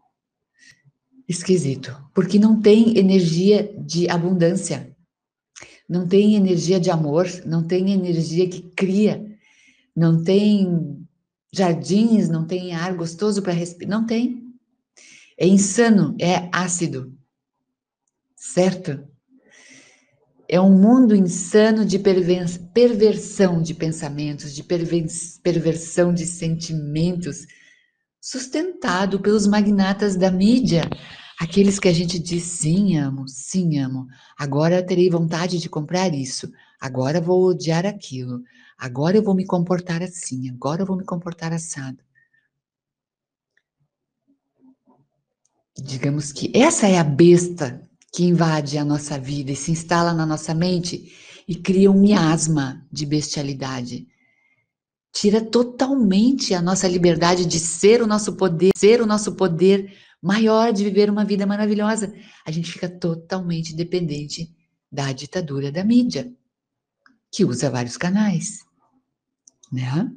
Esquisito, 1.28 1.96
porque 2.14 2.38
não 2.38 2.62
tem 2.62 2.98
energia 2.98 3.74
de 3.80 4.08
abundância, 4.08 4.96
não 5.90 6.08
tem 6.08 6.36
energia 6.36 6.80
de 6.80 6.92
amor, 6.92 7.28
não 7.46 7.66
tem 7.66 7.92
energia 7.92 8.48
que 8.48 8.62
cria, 8.62 9.26
não 9.96 10.24
tem 10.24 11.08
jardins, 11.52 12.30
não 12.30 12.46
tem 12.46 12.76
ar 12.76 12.94
gostoso 12.96 13.42
para 13.42 13.54
respirar, 13.54 13.90
não 13.90 14.06
tem. 14.06 14.54
É 15.38 15.48
insano, 15.48 16.16
é 16.20 16.50
ácido, 16.52 17.12
certo? 18.36 19.04
É 20.48 20.62
um 20.62 20.78
mundo 20.78 21.16
insano 21.16 21.84
de 21.84 21.98
perversão 21.98 23.62
de 23.64 23.74
pensamentos, 23.74 24.54
de 24.54 24.64
perversão 24.64 26.14
de 26.14 26.26
sentimentos, 26.26 27.48
sustentado 28.26 29.20
pelos 29.20 29.46
magnatas 29.46 30.16
da 30.16 30.32
mídia, 30.32 30.90
aqueles 31.40 31.78
que 31.78 31.88
a 31.88 31.94
gente 31.94 32.18
diz 32.18 32.42
sim, 32.42 32.98
amo, 32.98 33.28
sim, 33.28 33.78
amo. 33.78 34.08
Agora 34.36 34.82
terei 34.82 35.12
vontade 35.12 35.60
de 35.60 35.70
comprar 35.70 36.12
isso, 36.12 36.52
agora 36.82 37.22
vou 37.22 37.44
odiar 37.44 37.86
aquilo, 37.86 38.42
agora 38.80 39.16
eu 39.16 39.22
vou 39.22 39.36
me 39.36 39.46
comportar 39.46 40.02
assim, 40.02 40.50
agora 40.50 40.82
eu 40.82 40.88
vou 40.88 40.98
me 40.98 41.06
comportar 41.06 41.54
assado. 41.54 42.00
Digamos 45.78 46.32
que 46.32 46.52
essa 46.56 46.88
é 46.88 46.98
a 46.98 47.04
besta 47.04 47.80
que 48.12 48.24
invade 48.24 48.80
a 48.80 48.84
nossa 48.84 49.20
vida 49.20 49.52
e 49.52 49.56
se 49.56 49.72
instala 49.72 50.14
na 50.14 50.26
nossa 50.26 50.52
mente 50.52 51.14
e 51.48 51.54
cria 51.54 51.92
um 51.92 52.02
miasma 52.02 52.84
de 52.92 53.06
bestialidade. 53.06 54.08
Tira 55.16 55.40
totalmente 55.40 56.54
a 56.54 56.62
nossa 56.62 56.90
liberdade 56.90 57.46
de 57.46 57.58
ser 57.58 58.02
o 58.02 58.08
nosso 58.08 58.36
poder, 58.36 58.72
ser 58.76 59.02
o 59.02 59.06
nosso 59.06 59.34
poder 59.34 59.98
maior 60.22 60.74
de 60.74 60.84
viver 60.84 61.10
uma 61.10 61.24
vida 61.24 61.46
maravilhosa. 61.46 62.14
A 62.46 62.52
gente 62.52 62.70
fica 62.70 62.90
totalmente 62.90 63.74
dependente 63.74 64.54
da 64.92 65.14
ditadura 65.14 65.72
da 65.72 65.86
mídia, 65.86 66.30
que 67.32 67.46
usa 67.46 67.70
vários 67.70 67.96
canais, 67.96 68.60
né? 69.72 70.12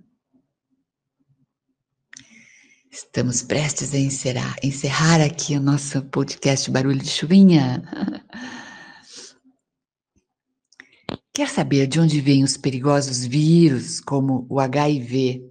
Estamos 2.91 3.41
prestes 3.41 3.95
a 3.95 3.99
encerrar, 3.99 4.57
encerrar 4.65 5.21
aqui 5.21 5.57
o 5.57 5.61
nosso 5.61 6.03
podcast 6.07 6.69
Barulho 6.73 6.99
de 6.99 7.09
Chuvinha. 7.09 7.83
Quer 11.39 11.49
saber 11.49 11.87
de 11.87 12.01
onde 12.01 12.21
vêm 12.21 12.43
os 12.43 12.57
perigosos 12.57 13.25
vírus, 13.25 14.01
como 14.01 14.45
o 14.51 14.59
HIV 14.59 15.49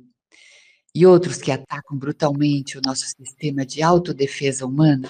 e 0.94 1.06
outros 1.06 1.38
que 1.38 1.50
atacam 1.50 1.98
brutalmente 1.98 2.78
o 2.78 2.82
nosso 2.82 3.06
sistema 3.06 3.66
de 3.66 3.82
autodefesa 3.82 4.66
humana? 4.66 5.10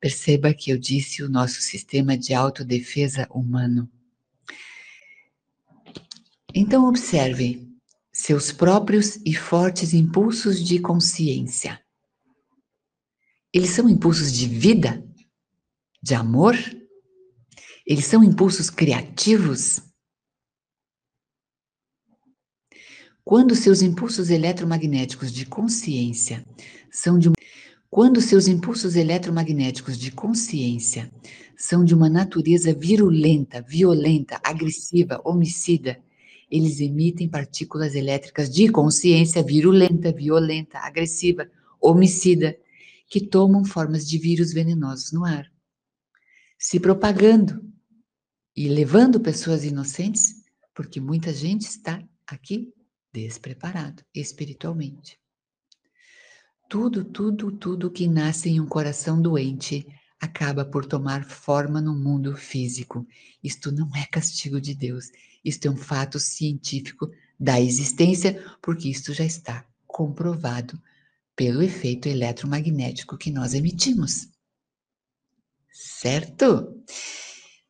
Perceba 0.00 0.54
que 0.54 0.70
eu 0.70 0.78
disse 0.78 1.22
o 1.22 1.28
nosso 1.28 1.60
sistema 1.60 2.16
de 2.16 2.32
autodefesa 2.32 3.28
humano. 3.30 3.86
Então, 6.54 6.88
observe 6.88 7.68
seus 8.10 8.50
próprios 8.50 9.16
e 9.26 9.34
fortes 9.34 9.92
impulsos 9.92 10.64
de 10.64 10.78
consciência. 10.80 11.78
Eles 13.52 13.72
são 13.72 13.86
impulsos 13.86 14.32
de 14.32 14.48
vida? 14.48 15.06
De 16.02 16.14
amor? 16.14 16.56
Eles 17.86 18.06
são 18.06 18.24
impulsos 18.24 18.70
criativos? 18.70 19.86
Quando 23.28 23.54
seus 23.54 23.82
impulsos 23.82 24.30
eletromagnéticos 24.30 25.30
de 25.30 25.44
consciência 25.44 26.42
são 26.90 27.18
de 27.18 27.30
quando 27.90 28.22
seus 28.22 28.48
impulsos 28.48 28.96
eletromagnéticos 28.96 29.98
de 29.98 30.10
consciência 30.10 31.12
são 31.54 31.84
de 31.84 31.94
uma 31.94 32.08
natureza 32.08 32.72
virulenta, 32.72 33.60
violenta, 33.60 34.40
agressiva, 34.42 35.20
homicida, 35.26 36.00
eles 36.50 36.80
emitem 36.80 37.28
partículas 37.28 37.94
elétricas 37.94 38.48
de 38.48 38.70
consciência 38.70 39.42
virulenta, 39.42 40.10
violenta, 40.10 40.78
agressiva, 40.78 41.50
homicida, 41.78 42.56
que 43.10 43.20
tomam 43.20 43.62
formas 43.62 44.08
de 44.08 44.16
vírus 44.16 44.54
venenosos 44.54 45.12
no 45.12 45.26
ar, 45.26 45.52
se 46.58 46.80
propagando 46.80 47.62
e 48.56 48.70
levando 48.70 49.20
pessoas 49.20 49.66
inocentes, 49.66 50.34
porque 50.74 50.98
muita 50.98 51.30
gente 51.30 51.66
está 51.66 52.02
aqui 52.26 52.72
despreparado 53.12 54.02
espiritualmente. 54.14 55.18
Tudo, 56.68 57.04
tudo, 57.04 57.50
tudo 57.52 57.90
que 57.90 58.06
nasce 58.06 58.50
em 58.50 58.60
um 58.60 58.66
coração 58.66 59.20
doente 59.20 59.86
acaba 60.20 60.64
por 60.64 60.84
tomar 60.84 61.24
forma 61.24 61.80
no 61.80 61.94
mundo 61.94 62.36
físico. 62.36 63.06
Isto 63.42 63.72
não 63.72 63.94
é 63.96 64.04
castigo 64.06 64.60
de 64.60 64.74
Deus, 64.74 65.06
isto 65.44 65.66
é 65.66 65.70
um 65.70 65.76
fato 65.76 66.18
científico 66.18 67.10
da 67.38 67.60
existência, 67.60 68.44
porque 68.60 68.88
isto 68.88 69.14
já 69.14 69.24
está 69.24 69.64
comprovado 69.86 70.80
pelo 71.34 71.62
efeito 71.62 72.08
eletromagnético 72.08 73.16
que 73.16 73.30
nós 73.30 73.54
emitimos. 73.54 74.28
Certo? 75.72 76.82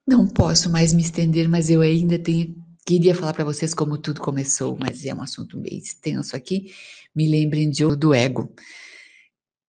Não 0.07 0.27
posso 0.27 0.71
mais 0.71 0.95
me 0.95 1.03
estender, 1.03 1.49
mas 1.49 1.69
eu 1.69 1.83
ainda 1.83 2.19
tenho, 2.19 2.57
queria 2.89 3.15
falar 3.15 3.35
para 3.35 3.45
vocês 3.45 3.75
como 3.75 3.99
tudo 3.99 4.23
começou, 4.23 4.75
mas 4.81 5.05
é 5.05 5.13
um 5.13 5.21
assunto 5.21 5.59
bem 5.59 5.77
extenso 5.77 6.35
aqui. 6.35 6.73
Me 7.15 7.29
lembrem 7.29 7.69
de 7.69 7.85
do 7.95 8.15
ego. 8.15 8.51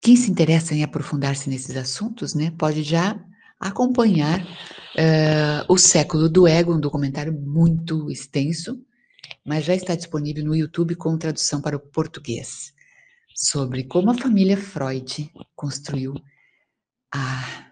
Quem 0.02 0.16
se 0.16 0.32
interessa 0.32 0.74
em 0.74 0.86
aprofundar-se 0.86 1.50
nesses 1.50 1.76
assuntos, 1.76 2.34
né, 2.34 2.50
pode 2.58 2.82
já 2.82 3.22
acompanhar 3.60 4.42
uh, 4.42 5.66
O 5.68 5.78
Século 5.78 6.30
do 6.30 6.48
Ego, 6.48 6.74
um 6.74 6.80
documentário 6.80 7.34
muito 7.34 8.10
extenso, 8.10 8.82
mas 9.46 9.66
já 9.66 9.76
está 9.76 9.96
disponível 9.96 10.46
no 10.46 10.56
YouTube 10.56 10.96
com 10.96 11.18
tradução 11.18 11.62
para 11.62 11.76
o 11.76 11.80
português, 11.82 12.74
sobre 13.36 13.84
como 13.84 14.12
a 14.12 14.18
família 14.18 14.56
Freud 14.56 15.30
construiu 15.58 16.14
a. 17.14 17.70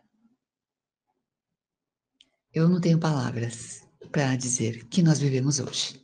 Eu 2.54 2.68
não 2.68 2.82
tenho 2.82 3.00
palavras 3.00 3.87
para 4.12 4.36
dizer 4.36 4.86
que 4.86 5.02
nós 5.02 5.20
vivemos 5.20 5.60
hoje, 5.60 6.02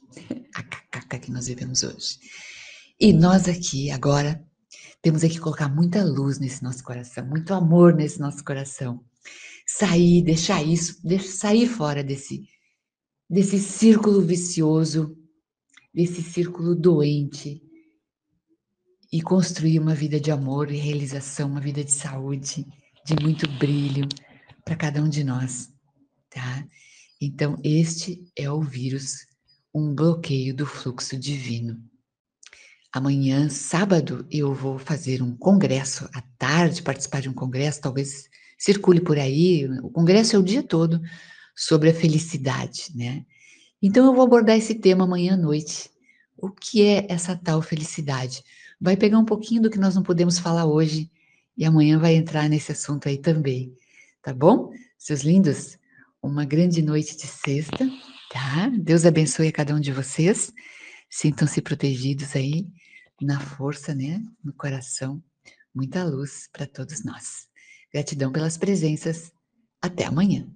a 0.53 0.63
cacaca 0.63 1.19
que 1.19 1.31
nós 1.31 1.47
vivemos 1.47 1.83
hoje. 1.83 2.19
E 2.99 3.11
nós 3.13 3.47
aqui, 3.47 3.91
agora, 3.91 4.43
temos 5.01 5.21
que 5.21 5.39
colocar 5.39 5.67
muita 5.67 6.03
luz 6.03 6.39
nesse 6.39 6.63
nosso 6.63 6.83
coração, 6.83 7.25
muito 7.25 7.53
amor 7.53 7.93
nesse 7.93 8.19
nosso 8.19 8.43
coração 8.43 9.03
sair, 9.65 10.21
deixar 10.21 10.61
isso, 10.63 11.01
sair 11.21 11.67
fora 11.67 12.03
desse, 12.03 12.47
desse 13.29 13.59
círculo 13.59 14.21
vicioso, 14.21 15.17
desse 15.93 16.21
círculo 16.21 16.75
doente 16.75 17.61
e 19.11 19.21
construir 19.21 19.79
uma 19.79 19.93
vida 19.93 20.19
de 20.19 20.31
amor 20.31 20.71
e 20.71 20.77
realização, 20.77 21.49
uma 21.49 21.61
vida 21.61 21.83
de 21.83 21.91
saúde, 21.91 22.65
de 23.05 23.15
muito 23.21 23.47
brilho 23.59 24.07
para 24.65 24.75
cada 24.75 25.01
um 25.01 25.09
de 25.09 25.23
nós, 25.23 25.69
tá? 26.29 26.67
Então, 27.25 27.57
este 27.63 28.29
é 28.35 28.51
o 28.51 28.59
vírus, 28.59 29.25
um 29.73 29.95
bloqueio 29.95 30.53
do 30.53 30.65
fluxo 30.65 31.17
divino. 31.17 31.81
Amanhã, 32.91 33.47
sábado, 33.47 34.27
eu 34.29 34.53
vou 34.53 34.77
fazer 34.77 35.21
um 35.21 35.33
congresso 35.37 36.09
à 36.13 36.21
tarde, 36.37 36.83
participar 36.83 37.21
de 37.21 37.29
um 37.29 37.33
congresso, 37.33 37.79
talvez 37.79 38.29
circule 38.57 38.99
por 38.99 39.17
aí, 39.17 39.65
o 39.81 39.89
congresso 39.89 40.35
é 40.35 40.39
o 40.39 40.43
dia 40.43 40.61
todo 40.61 41.01
sobre 41.55 41.91
a 41.91 41.93
felicidade, 41.93 42.91
né? 42.93 43.25
Então 43.81 44.05
eu 44.05 44.13
vou 44.13 44.25
abordar 44.25 44.57
esse 44.57 44.75
tema 44.75 45.05
amanhã 45.05 45.35
à 45.35 45.37
noite. 45.37 45.89
O 46.37 46.49
que 46.49 46.83
é 46.83 47.07
essa 47.09 47.37
tal 47.37 47.61
felicidade? 47.61 48.43
Vai 48.81 48.97
pegar 48.97 49.17
um 49.17 49.25
pouquinho 49.25 49.61
do 49.61 49.69
que 49.69 49.79
nós 49.79 49.95
não 49.95 50.03
podemos 50.03 50.39
falar 50.39 50.65
hoje 50.65 51.09
e 51.57 51.63
amanhã 51.63 51.97
vai 51.97 52.15
entrar 52.15 52.49
nesse 52.49 52.73
assunto 52.73 53.07
aí 53.07 53.17
também, 53.17 53.73
tá 54.21 54.33
bom? 54.33 54.73
Seus 54.97 55.21
lindos, 55.21 55.77
uma 56.23 56.45
grande 56.45 56.81
noite 56.81 57.17
de 57.17 57.27
sexta, 57.27 57.85
tá? 58.31 58.69
Deus 58.69 59.05
abençoe 59.05 59.49
a 59.49 59.51
cada 59.51 59.75
um 59.75 59.79
de 59.79 59.91
vocês. 59.91 60.53
Sintam-se 61.09 61.61
protegidos 61.61 62.33
aí 62.33 62.65
na 63.21 63.41
força, 63.41 63.93
né? 63.93 64.23
No 64.41 64.53
coração. 64.53 65.21
Muita 65.75 66.03
luz 66.05 66.47
para 66.51 66.65
todos 66.65 67.03
nós. 67.03 67.47
Gratidão 67.91 68.31
pelas 68.31 68.57
presenças. 68.57 69.33
Até 69.81 70.05
amanhã. 70.05 70.47